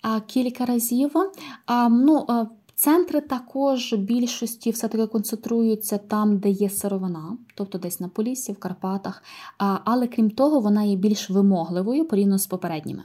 а, 0.01 0.19
кілька 0.19 0.65
разів. 0.65 1.11
А, 1.65 1.89
ну, 1.89 2.25
Центри 2.79 3.21
також 3.21 3.93
більшості 3.93 4.71
все-таки 4.71 5.07
концентруються 5.07 5.97
там, 5.97 6.37
де 6.37 6.49
є 6.49 6.69
сировина, 6.69 7.37
тобто 7.55 7.77
десь 7.77 7.99
на 7.99 8.09
Поліссі, 8.09 8.51
в 8.51 8.59
Карпатах. 8.59 9.23
Але 9.57 10.07
крім 10.07 10.29
того, 10.29 10.59
вона 10.59 10.83
є 10.83 10.95
більш 10.95 11.29
вимогливою 11.29 12.05
порівняно 12.05 12.37
з 12.37 12.47
попередніми. 12.47 13.03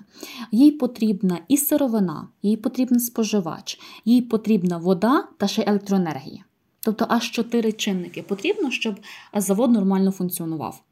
Їй 0.50 0.70
потрібна 0.70 1.38
і 1.48 1.56
сировина, 1.56 2.28
їй 2.42 2.56
потрібен 2.56 3.00
споживач, 3.00 3.80
їй 4.04 4.22
потрібна 4.22 4.76
вода 4.76 5.28
та 5.37 5.48
ще 5.48 5.64
електроенергія. 5.66 6.44
Тобто 6.80 7.06
аж 7.08 7.30
чотири 7.30 7.72
чинники 7.72 8.22
потрібно, 8.22 8.70
щоб 8.70 8.94
завод 9.35 9.72
нормально 9.72 10.11
функціонував. 10.11 10.82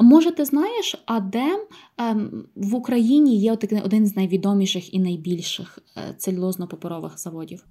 Може, 0.00 0.30
ти 0.30 0.44
знаєш, 0.44 1.02
а 1.06 1.20
де 1.20 1.66
ем, 1.98 2.44
в 2.56 2.74
Україні 2.74 3.36
є 3.36 3.58
один 3.84 4.06
з 4.06 4.16
найвідоміших 4.16 4.94
і 4.94 4.98
найбільших 4.98 5.78
е, 5.96 6.14
целюлозно-паперових 6.18 7.18
заводів? 7.18 7.64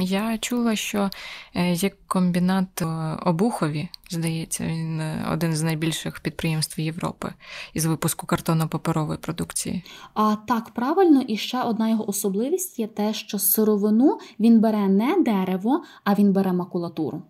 Я 0.00 0.38
чула, 0.38 0.76
що 0.76 1.10
е, 1.54 1.72
є 1.72 1.90
комбінат 2.06 2.82
Обухові, 3.26 3.88
здається, 4.10 4.66
він 4.66 5.00
е, 5.00 5.28
один 5.32 5.56
з 5.56 5.62
найбільших 5.62 6.20
підприємств 6.20 6.80
Європи 6.80 7.32
із 7.74 7.84
випуску 7.84 8.26
картонно-паперової 8.26 9.16
продукції. 9.16 9.84
А 10.14 10.36
так, 10.48 10.70
правильно, 10.70 11.20
і 11.20 11.36
ще 11.36 11.62
одна 11.62 11.88
його 11.88 12.08
особливість 12.08 12.78
є 12.78 12.86
те, 12.86 13.14
що 13.14 13.38
сировину 13.38 14.18
він 14.40 14.60
бере 14.60 14.88
не 14.88 15.16
дерево, 15.22 15.84
а 16.04 16.14
він 16.14 16.32
бере 16.32 16.52
макулатуру. 16.52 17.22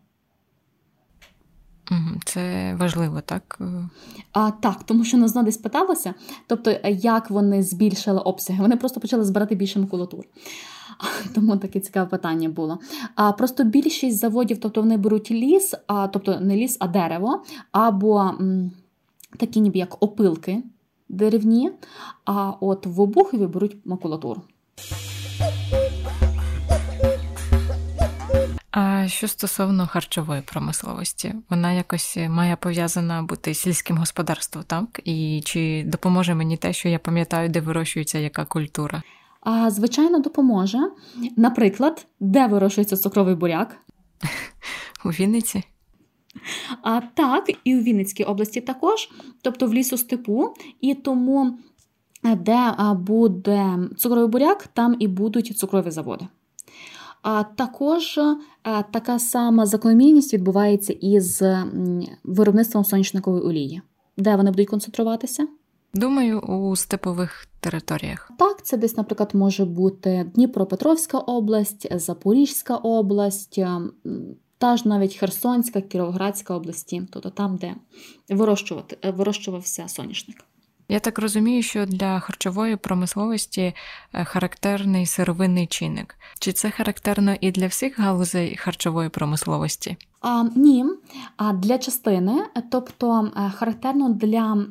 Це 2.25 2.75
важливо, 2.75 3.21
так? 3.21 3.59
А, 4.33 4.51
Так, 4.51 4.83
тому 4.83 5.05
що 5.05 5.17
нас 5.17 5.33
десь 5.33 5.57
питалося, 5.57 6.15
тобто, 6.47 6.77
як 6.85 7.31
вони 7.31 7.63
збільшили 7.63 8.21
обсяги. 8.21 8.63
Вони 8.63 8.77
просто 8.77 9.01
почали 9.01 9.25
збирати 9.25 9.55
більше 9.55 9.79
макулатур. 9.79 10.25
Тому 11.35 11.57
таке 11.57 11.81
цікаве 11.81 12.07
питання 12.07 12.49
було. 12.49 12.79
А 13.15 13.33
просто 13.33 13.65
більшість 13.65 14.19
заводів, 14.19 14.61
тобто 14.61 14.81
вони 14.81 14.97
беруть 14.97 15.31
ліс, 15.31 15.75
а 15.87 16.09
тобто 16.09 16.41
не 16.41 16.57
ліс, 16.57 16.77
а 16.81 16.89
дерево, 16.89 17.43
або 17.73 18.21
м, 18.21 18.71
такі 19.37 19.61
ніби 19.61 19.79
як 19.79 20.03
опилки 20.03 20.63
деревні, 21.09 21.73
а 22.25 22.53
от 22.61 22.87
в 22.87 23.01
обухові 23.01 23.47
беруть 23.47 23.77
макулатуру. 23.85 24.43
А 28.71 29.09
що 29.09 29.29
стосовно 29.29 29.87
харчової 29.87 30.43
промисловості, 30.43 31.35
вона 31.51 31.73
якось 31.73 32.19
має 32.29 32.57
пов'язана 32.57 33.23
бути 33.23 33.55
сільським 33.55 33.97
господарством, 33.99 34.65
так? 34.67 35.01
І 35.05 35.43
чи 35.45 35.85
допоможе 35.87 36.35
мені 36.35 36.57
те, 36.57 36.73
що 36.73 36.89
я 36.89 36.99
пам'ятаю, 36.99 37.49
де 37.49 37.61
вирощується 37.61 38.19
яка 38.19 38.45
культура? 38.45 39.03
А, 39.41 39.71
Звичайно, 39.71 40.19
допоможе. 40.19 40.79
Наприклад, 41.37 42.07
де 42.21 42.47
вирощується 42.47 42.97
цукровий 42.97 43.35
буряк? 43.35 43.77
У 45.05 45.09
Вінниці? 45.09 45.63
А, 46.83 47.01
Так, 47.01 47.51
і 47.65 47.77
у 47.77 47.81
Вінницькій 47.81 48.25
області 48.25 48.61
також, 48.61 49.11
тобто 49.43 49.67
в 49.67 49.75
лісу 49.75 49.97
степу, 49.99 50.55
і 50.81 50.95
тому, 50.95 51.59
е, 52.25 52.37
де 52.37 52.75
буде 52.95 53.79
цукровий 53.97 54.29
буряк, 54.29 54.67
там 54.67 54.97
і 54.99 55.09
будуть 55.09 55.59
цукрові 55.59 55.91
заводи. 55.91 56.27
А 57.23 57.43
також 57.43 58.19
е, 58.19 58.37
така 58.93 59.19
сама 59.19 59.67
закономірність 59.67 60.35
відбувається 60.35 60.93
із 60.93 61.43
виробництвом 62.25 62.85
сонячникової 62.85 63.43
олії, 63.43 63.83
де 64.17 64.37
вони 64.37 64.51
будуть 64.51 64.69
концентруватися. 64.69 65.47
Думаю, 65.95 66.41
у 66.41 66.77
степових 66.77 67.47
територіях. 67.61 68.31
Так, 68.39 68.67
це 68.67 68.77
десь, 68.77 68.97
наприклад, 68.97 69.31
може 69.35 69.65
бути 69.65 70.31
Дніпропетровська 70.35 71.19
область, 71.19 71.99
Запорізька 71.99 72.77
область, 72.77 73.59
ем, 73.59 73.93
та 74.59 74.77
ж 74.77 74.89
навіть 74.89 75.17
Херсонська, 75.17 75.81
Кіровоградська 75.81 76.55
області, 76.55 77.03
тобто 77.13 77.31
там, 77.31 77.57
де 77.57 77.75
вирощувати, 78.29 78.99
е, 79.05 79.11
вирощувався 79.11 79.89
соняшник. 79.89 80.45
Я 80.91 81.01
так 81.01 81.19
розумію, 81.19 81.63
що 81.63 81.87
для 81.87 82.21
харчової 82.21 82.77
промисловості 82.77 83.75
е, 84.13 84.25
характерний 84.25 85.07
сировинний 85.07 85.67
чинник. 85.67 86.17
Чи 86.39 86.53
це 86.53 86.71
характерно 86.71 87.35
і 87.41 87.51
для 87.51 87.67
всіх 87.67 87.99
галузей 87.99 88.57
харчової 88.57 89.09
промисловості? 89.09 89.97
А, 90.21 90.45
Ні, 90.57 90.85
а 91.37 91.53
для 91.53 91.79
частини, 91.79 92.43
тобто 92.71 93.31
е, 93.37 93.51
характерно 93.51 94.09
для 94.09 94.67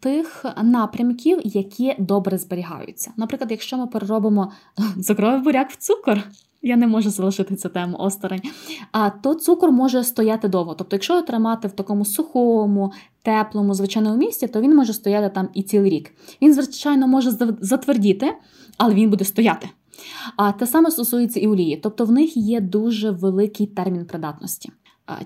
тих 0.00 0.44
напрямків, 0.62 1.40
які 1.44 1.94
добре 1.98 2.38
зберігаються. 2.38 3.12
Наприклад, 3.16 3.50
якщо 3.50 3.78
ми 3.78 3.86
переробимо 3.86 4.52
цукровий 5.02 5.40
буряк 5.40 5.70
в 5.70 5.76
цукор. 5.76 6.22
Я 6.62 6.76
не 6.76 6.86
можу 6.86 7.10
залишити 7.10 7.56
цю 7.56 7.68
тему 7.68 7.96
осторонь. 7.98 8.40
А 8.92 9.10
то 9.10 9.34
цукор 9.34 9.72
може 9.72 10.04
стояти 10.04 10.48
довго. 10.48 10.74
Тобто, 10.74 10.96
якщо 10.96 11.12
його 11.12 11.26
тримати 11.26 11.68
в 11.68 11.72
такому 11.72 12.04
сухому, 12.04 12.92
теплому, 13.22 13.74
звичайному 13.74 14.16
місці, 14.16 14.48
то 14.48 14.60
він 14.60 14.76
може 14.76 14.92
стояти 14.92 15.34
там 15.34 15.48
і 15.54 15.62
цілий 15.62 15.90
рік. 15.90 16.12
Він, 16.42 16.54
звичайно, 16.54 17.08
може 17.08 17.30
затвердіти, 17.60 18.34
але 18.78 18.94
він 18.94 19.10
буде 19.10 19.24
стояти. 19.24 19.68
А 20.36 20.52
те 20.52 20.66
саме 20.66 20.90
стосується 20.90 21.40
і 21.40 21.46
олії, 21.46 21.76
тобто 21.76 22.04
в 22.04 22.12
них 22.12 22.36
є 22.36 22.60
дуже 22.60 23.10
великий 23.10 23.66
термін 23.66 24.06
придатності. 24.06 24.70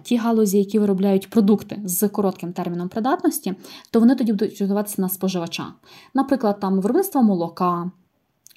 Ті 0.03 0.17
галузі, 0.17 0.59
які 0.59 0.79
виробляють 0.79 1.31
продукти 1.31 1.81
з 1.85 2.09
коротким 2.09 2.53
терміном 2.53 2.89
придатності, 2.89 3.55
то 3.91 4.01
вони 4.01 4.15
тоді 4.15 4.33
будуть 4.33 4.63
готуватися 4.63 5.03
на 5.03 5.09
споживача. 5.09 5.67
Наприклад, 6.15 6.61
там 6.61 6.81
виробництво 6.81 7.23
молока, 7.23 7.91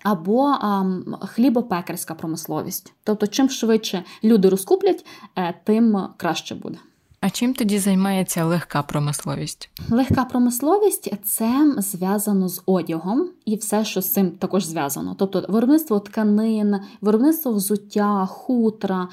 або 0.04 0.46
а, 0.46 0.86
хлібопекарська 1.22 2.16
промисловість. 2.16 2.94
Тобто, 3.04 3.28
чим 3.28 3.50
швидше 3.50 4.04
люди 4.24 4.50
розкуплять, 4.50 5.06
е, 5.36 5.54
тим 5.64 6.08
краще 6.18 6.56
буде. 6.56 6.78
А 7.26 7.30
чим 7.30 7.54
тоді 7.54 7.80
займається 7.80 8.46
легка 8.46 8.84
промисловість? 8.84 9.70
Легка 9.90 10.26
промисловість 10.26 11.14
це 11.24 11.76
зв'язано 11.78 12.50
з 12.50 12.62
одягом 12.66 13.30
і 13.46 13.56
все, 13.56 13.86
що 13.86 14.02
з 14.02 14.12
цим 14.12 14.32
також 14.32 14.66
зв'язано. 14.66 15.16
Тобто 15.20 15.46
виробництво 15.50 16.00
тканин, 16.00 16.76
виробництво 17.02 17.52
взуття, 17.52 18.26
хутра, 18.26 19.08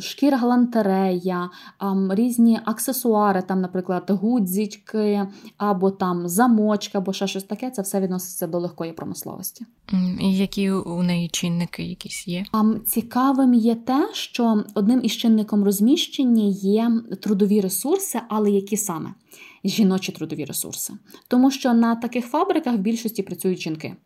шкіра 0.00 0.36
галантерея, 0.36 1.50
різні 2.10 2.60
аксесуари, 2.64 3.42
там, 3.42 3.60
наприклад, 3.60 4.10
гудзічки, 4.10 5.26
або 5.56 5.90
там 5.90 6.28
замочки, 6.28 6.98
або 6.98 7.12
ще 7.12 7.26
щось 7.26 7.44
таке. 7.44 7.70
Це 7.70 7.82
все 7.82 8.00
відноситься 8.00 8.46
до 8.46 8.58
легкої 8.58 8.92
промисловості. 8.92 9.66
І 10.20 10.36
які 10.36 10.70
у 10.70 11.02
неї 11.02 11.28
чинники 11.28 11.82
якісь 11.82 12.28
є? 12.28 12.44
Цікавим 12.86 13.54
є 13.54 13.74
те, 13.74 14.08
що 14.12 14.64
одним 14.74 15.00
із 15.02 15.12
чинником 15.12 15.64
розміщення 15.64 16.44
є 16.44 16.90
трудові 17.20 17.60
ресурси, 17.60 18.20
але 18.28 18.50
які 18.50 18.76
саме 18.76 19.14
жіночі 19.64 20.12
трудові 20.12 20.44
ресурси. 20.44 20.92
Тому 21.28 21.50
що 21.50 21.74
на 21.74 21.96
таких 21.96 22.26
фабриках 22.26 22.74
в 22.74 22.78
більшості 22.78 23.22
працюють 23.22 23.60
жінки. 23.60 23.96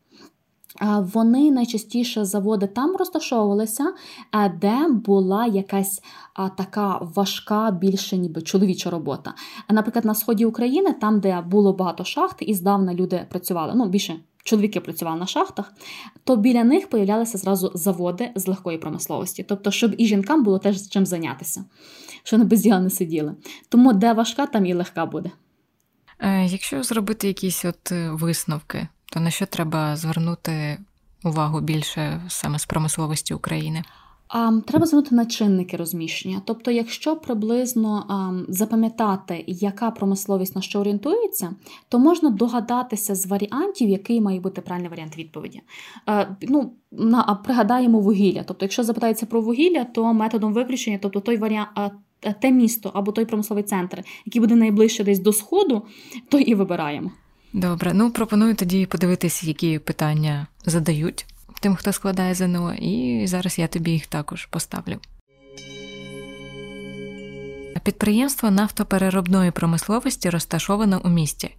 Вони 0.98 1.50
найчастіше 1.50 2.24
заводи 2.24 2.66
там 2.66 2.96
розташовувалися, 2.96 3.92
де 4.60 4.88
була 4.88 5.46
якась 5.46 6.02
така 6.56 6.98
важка, 7.14 7.70
більше 7.70 8.16
ніби 8.16 8.42
чоловіча 8.42 8.90
робота. 8.90 9.34
Наприклад, 9.68 10.04
на 10.04 10.14
сході 10.14 10.44
України, 10.44 10.92
там, 11.00 11.20
де 11.20 11.40
було 11.40 11.72
багато 11.72 12.04
шахт, 12.04 12.36
і 12.40 12.54
здавна 12.54 12.94
люди 12.94 13.26
працювали, 13.30 13.72
ну 13.76 13.88
більше 13.88 14.16
чоловіки 14.48 14.80
працювали 14.80 15.18
на 15.20 15.26
шахтах, 15.26 15.72
то 16.24 16.36
біля 16.36 16.64
них 16.64 16.88
появлялися 16.88 17.38
зразу 17.38 17.72
заводи 17.74 18.30
з 18.34 18.48
легкої 18.48 18.78
промисловості, 18.78 19.42
тобто, 19.48 19.70
щоб 19.70 19.94
і 19.98 20.06
жінкам 20.06 20.44
було 20.44 20.58
теж 20.58 20.88
чим 20.88 21.06
зайнятися, 21.06 21.64
що 22.22 22.38
не 22.38 22.44
без 22.44 22.62
діла 22.62 22.80
не 22.80 22.90
сиділи. 22.90 23.34
Тому 23.68 23.92
де 23.92 24.12
важка, 24.12 24.46
там 24.46 24.66
і 24.66 24.74
легка 24.74 25.06
буде. 25.06 25.30
Е, 26.18 26.46
якщо 26.46 26.82
зробити 26.82 27.26
якісь 27.26 27.64
от 27.64 27.92
е, 27.92 28.10
висновки, 28.10 28.88
то 29.10 29.20
на 29.20 29.30
що 29.30 29.46
треба 29.46 29.96
звернути 29.96 30.78
увагу 31.24 31.60
більше 31.60 32.22
саме 32.28 32.58
з 32.58 32.66
промисловості 32.66 33.34
України? 33.34 33.82
Треба 34.66 34.86
звернути 34.86 35.14
на 35.14 35.26
чинники 35.26 35.76
розміщення. 35.76 36.42
Тобто, 36.44 36.70
якщо 36.70 37.16
приблизно 37.16 38.06
запам'ятати, 38.48 39.44
яка 39.46 39.90
промисловість 39.90 40.56
на 40.56 40.62
що 40.62 40.80
орієнтується, 40.80 41.50
то 41.88 41.98
можна 41.98 42.30
догадатися 42.30 43.14
з 43.14 43.26
варіантів, 43.26 43.88
який 43.88 44.20
має 44.20 44.40
бути 44.40 44.60
правильний 44.60 44.90
варіант 44.90 45.18
відповіді. 45.18 45.62
А, 46.06 46.26
ну, 46.42 46.72
на, 46.92 47.40
Пригадаємо 47.44 48.00
вугілля. 48.00 48.42
Тобто, 48.46 48.64
якщо 48.64 48.82
запитається 48.82 49.26
про 49.26 49.40
вугілля, 49.40 49.84
то 49.84 50.14
методом 50.14 50.52
виключення, 50.52 50.98
тобто 51.02 51.20
той 51.20 51.36
варіант. 51.36 51.68
Те 52.40 52.50
місто 52.50 52.90
або 52.94 53.12
той 53.12 53.24
промисловий 53.24 53.64
центр, 53.64 54.02
який 54.26 54.40
буде 54.40 54.54
найближче 54.54 55.04
десь 55.04 55.18
до 55.18 55.32
сходу, 55.32 55.82
то 56.28 56.38
і 56.38 56.54
вибираємо. 56.54 57.10
Добре, 57.52 57.94
ну 57.94 58.10
пропоную 58.10 58.54
тоді 58.54 58.86
подивитися, 58.86 59.46
які 59.46 59.78
питання 59.78 60.46
задають 60.64 61.26
тим, 61.60 61.76
хто 61.76 61.92
складає 61.92 62.34
ЗНО, 62.34 62.74
і 62.74 63.26
зараз 63.26 63.58
я 63.58 63.68
тобі 63.68 63.90
їх 63.90 64.06
також 64.06 64.46
поставлю. 64.46 64.96
Підприємство 67.82 68.50
нафтопереробної 68.50 69.50
промисловості 69.50 70.30
розташовано 70.30 71.00
у 71.04 71.08
місті 71.08 71.50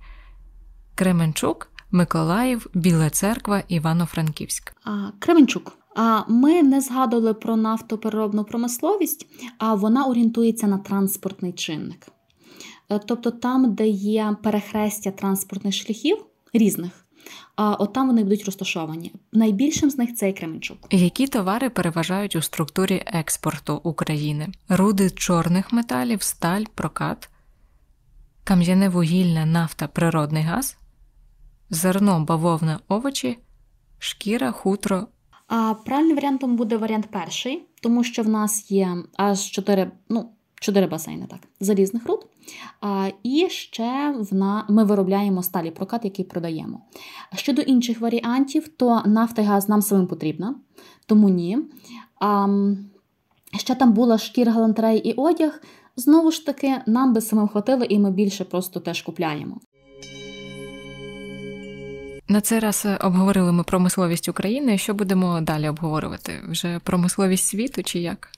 Кременчук, 0.96 1.72
Миколаїв, 1.92 2.68
Біла 2.74 3.10
Церква, 3.10 3.64
Івано-Франківськ. 3.68 4.74
А, 4.84 5.10
Кременчук. 5.20 5.78
А 5.96 6.24
ми 6.28 6.64
не 6.64 6.82
згадували 6.82 7.34
про 7.34 7.56
нафтопереробну 7.56 8.44
промисловість, 8.44 9.28
а 9.58 9.74
вона 9.74 10.06
орієнтується 10.06 10.68
на 10.68 10.78
транспортний 10.78 11.54
чинник. 11.54 12.08
Е, 12.90 13.00
тобто 13.06 13.32
там, 13.32 13.74
де 13.74 13.88
є 13.88 14.36
перехрестя 14.44 15.12
транспортних 15.12 15.74
шляхів 15.74 16.26
різних, 16.54 17.06
а 17.56 17.74
от 17.74 17.94
там 17.94 18.08
вони 18.08 18.24
будуть 18.24 18.46
розташовані. 18.46 19.14
Найбільшим 19.34 19.90
з 19.90 19.98
них 19.98 20.16
це 20.16 20.30
і 20.30 20.34
Кременчук. 20.34 20.78
Які 20.92 21.28
товари 21.28 21.70
переважають 21.70 22.36
у 22.36 22.42
структурі 22.42 23.04
експорту 23.06 23.82
України? 23.84 24.48
Руди 24.70 25.10
чорних 25.10 25.74
металів, 25.74 26.22
сталь, 26.22 26.64
прокат, 26.76 27.30
кам'яне 28.44 28.90
вугілля, 28.90 29.46
нафта, 29.46 29.88
природний 29.88 30.44
газ, 30.44 30.78
зерно, 31.70 32.20
бавовна, 32.20 32.80
овочі, 32.88 33.38
шкіра, 34.00 34.52
хутро. 34.52 35.08
А 35.48 35.74
правильним 35.86 36.16
варіантом 36.16 36.56
буде 36.56 36.78
варіант 36.78 37.08
перший, 37.12 37.64
тому 37.82 38.04
що 38.04 38.24
в 38.24 38.30
нас 38.30 38.72
є 38.72 38.98
аж 39.18 39.50
чотири, 39.52 39.92
ну, 40.10 40.32
чотири 40.60 40.88
басейни, 40.88 41.26
так, 41.30 41.40
залізних 41.60 42.08
руд. 42.08 42.26
А, 42.82 43.10
І 43.24 43.48
ще 43.50 44.16
вна, 44.20 44.66
ми 44.70 44.84
виробляємо 44.84 45.44
сталі 45.44 45.72
прокат, 45.72 46.06
який 46.06 46.26
продаємо. 46.26 46.82
Щодо 47.36 47.62
інших 47.62 48.02
варіантів, 48.02 48.68
то 48.68 49.02
нафта 49.06 49.42
і 49.42 49.46
газ 49.46 49.70
нам 49.70 49.82
самим 49.82 50.08
потрібна, 50.08 50.56
тому 51.06 51.30
ні. 51.30 51.58
А, 52.22 52.48
Ще 53.58 53.76
там 53.76 53.94
була 53.94 54.18
шкір, 54.18 54.50
галантерей 54.50 55.00
і 55.00 55.14
одяг. 55.14 55.62
Знову 55.96 56.32
ж 56.32 56.46
таки, 56.46 56.76
нам 56.86 57.14
би 57.14 57.22
самим 57.22 57.48
хватило, 57.48 57.84
і 57.84 58.00
ми 58.00 58.12
більше 58.12 58.44
просто 58.44 58.80
теж 58.80 59.02
купляємо. 59.02 59.58
На 62.28 62.42
цей 62.42 62.60
раз 62.60 62.88
обговорили 63.02 63.52
ми 63.52 63.64
промисловість 63.64 64.30
України. 64.30 64.78
Що 64.78 64.94
будемо 64.94 65.42
далі 65.42 65.70
обговорювати? 65.70 66.34
Вже 66.50 66.80
промисловість 66.84 67.48
світу 67.48 67.84
чи 67.84 68.00
як? 68.00 68.30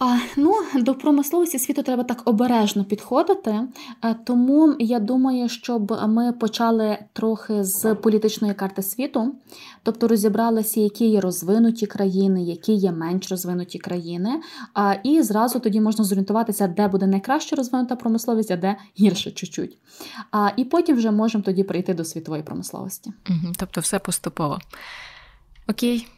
А, 0.00 0.18
Ну, 0.36 0.54
до 0.74 0.94
промисловості 0.94 1.58
світу 1.58 1.82
треба 1.82 2.04
так 2.04 2.22
обережно 2.24 2.84
підходити, 2.84 3.60
е, 4.04 4.14
тому 4.24 4.76
я 4.78 4.98
думаю, 4.98 5.48
щоб 5.48 5.98
ми 6.08 6.32
почали 6.32 6.98
трохи 7.12 7.64
з 7.64 7.94
політичної 7.94 8.54
карти 8.54 8.82
світу, 8.82 9.34
тобто 9.82 10.08
розібралися, 10.08 10.80
які 10.80 11.08
є 11.08 11.20
розвинуті 11.20 11.86
країни, 11.86 12.42
які 12.42 12.72
є 12.72 12.92
менш 12.92 13.30
розвинуті 13.30 13.78
країни, 13.78 14.40
а, 14.74 14.94
і 15.02 15.22
зразу 15.22 15.58
тоді 15.58 15.80
можна 15.80 16.04
зорієнтуватися, 16.04 16.68
де 16.68 16.88
буде 16.88 17.06
найкраще 17.06 17.56
розвинута 17.56 17.96
промисловість, 17.96 18.50
а 18.50 18.56
де 18.56 18.76
гірше 19.00 19.30
чуть-чуть. 19.30 19.78
А, 20.30 20.50
І 20.56 20.64
потім 20.64 20.96
вже 20.96 21.10
можемо 21.10 21.44
тоді 21.44 21.64
прийти 21.64 21.94
до 21.94 22.04
світової 22.04 22.42
промисловості. 22.42 23.12
Угу, 23.30 23.52
Тобто, 23.56 23.80
все 23.80 23.98
поступово. 23.98 24.58
Окей, 25.68 26.08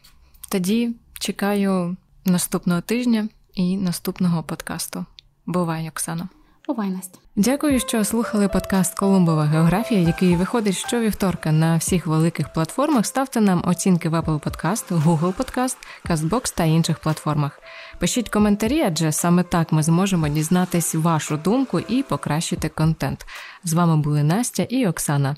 тоді 0.51 0.95
чекаю 1.19 1.97
наступного 2.25 2.81
тижня 2.81 3.27
і 3.53 3.77
наступного 3.77 4.43
подкасту. 4.43 5.05
Бувай, 5.45 5.89
Оксано. 5.89 6.29
Бувай, 6.67 6.89
Настя. 6.89 7.19
Дякую, 7.35 7.79
що 7.79 8.05
слухали 8.05 8.47
подкаст 8.47 8.99
Колумбова 8.99 9.45
географія, 9.45 10.01
який 10.01 10.35
виходить 10.35 10.77
щовівторка 10.77 11.51
на 11.51 11.77
всіх 11.77 12.07
великих 12.07 12.53
платформах. 12.53 13.05
Ставте 13.05 13.41
нам 13.41 13.63
оцінки 13.65 14.09
в 14.09 14.13
Apple 14.13 14.39
Podcast, 14.39 15.03
Google 15.03 15.33
Podcast, 15.33 15.77
CastBox 16.05 16.55
та 16.55 16.63
інших 16.63 16.99
платформах. 16.99 17.61
Пишіть 17.99 18.29
коментарі, 18.29 18.81
адже 18.81 19.11
саме 19.11 19.43
так 19.43 19.71
ми 19.71 19.83
зможемо 19.83 20.27
дізнатись 20.27 20.95
вашу 20.95 21.37
думку 21.37 21.79
і 21.79 22.03
покращити 22.03 22.69
контент. 22.69 23.25
З 23.63 23.73
вами 23.73 23.97
були 23.97 24.23
Настя 24.23 24.63
і 24.63 24.87
Оксана. 24.87 25.35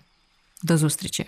До 0.64 0.78
зустрічі! 0.78 1.28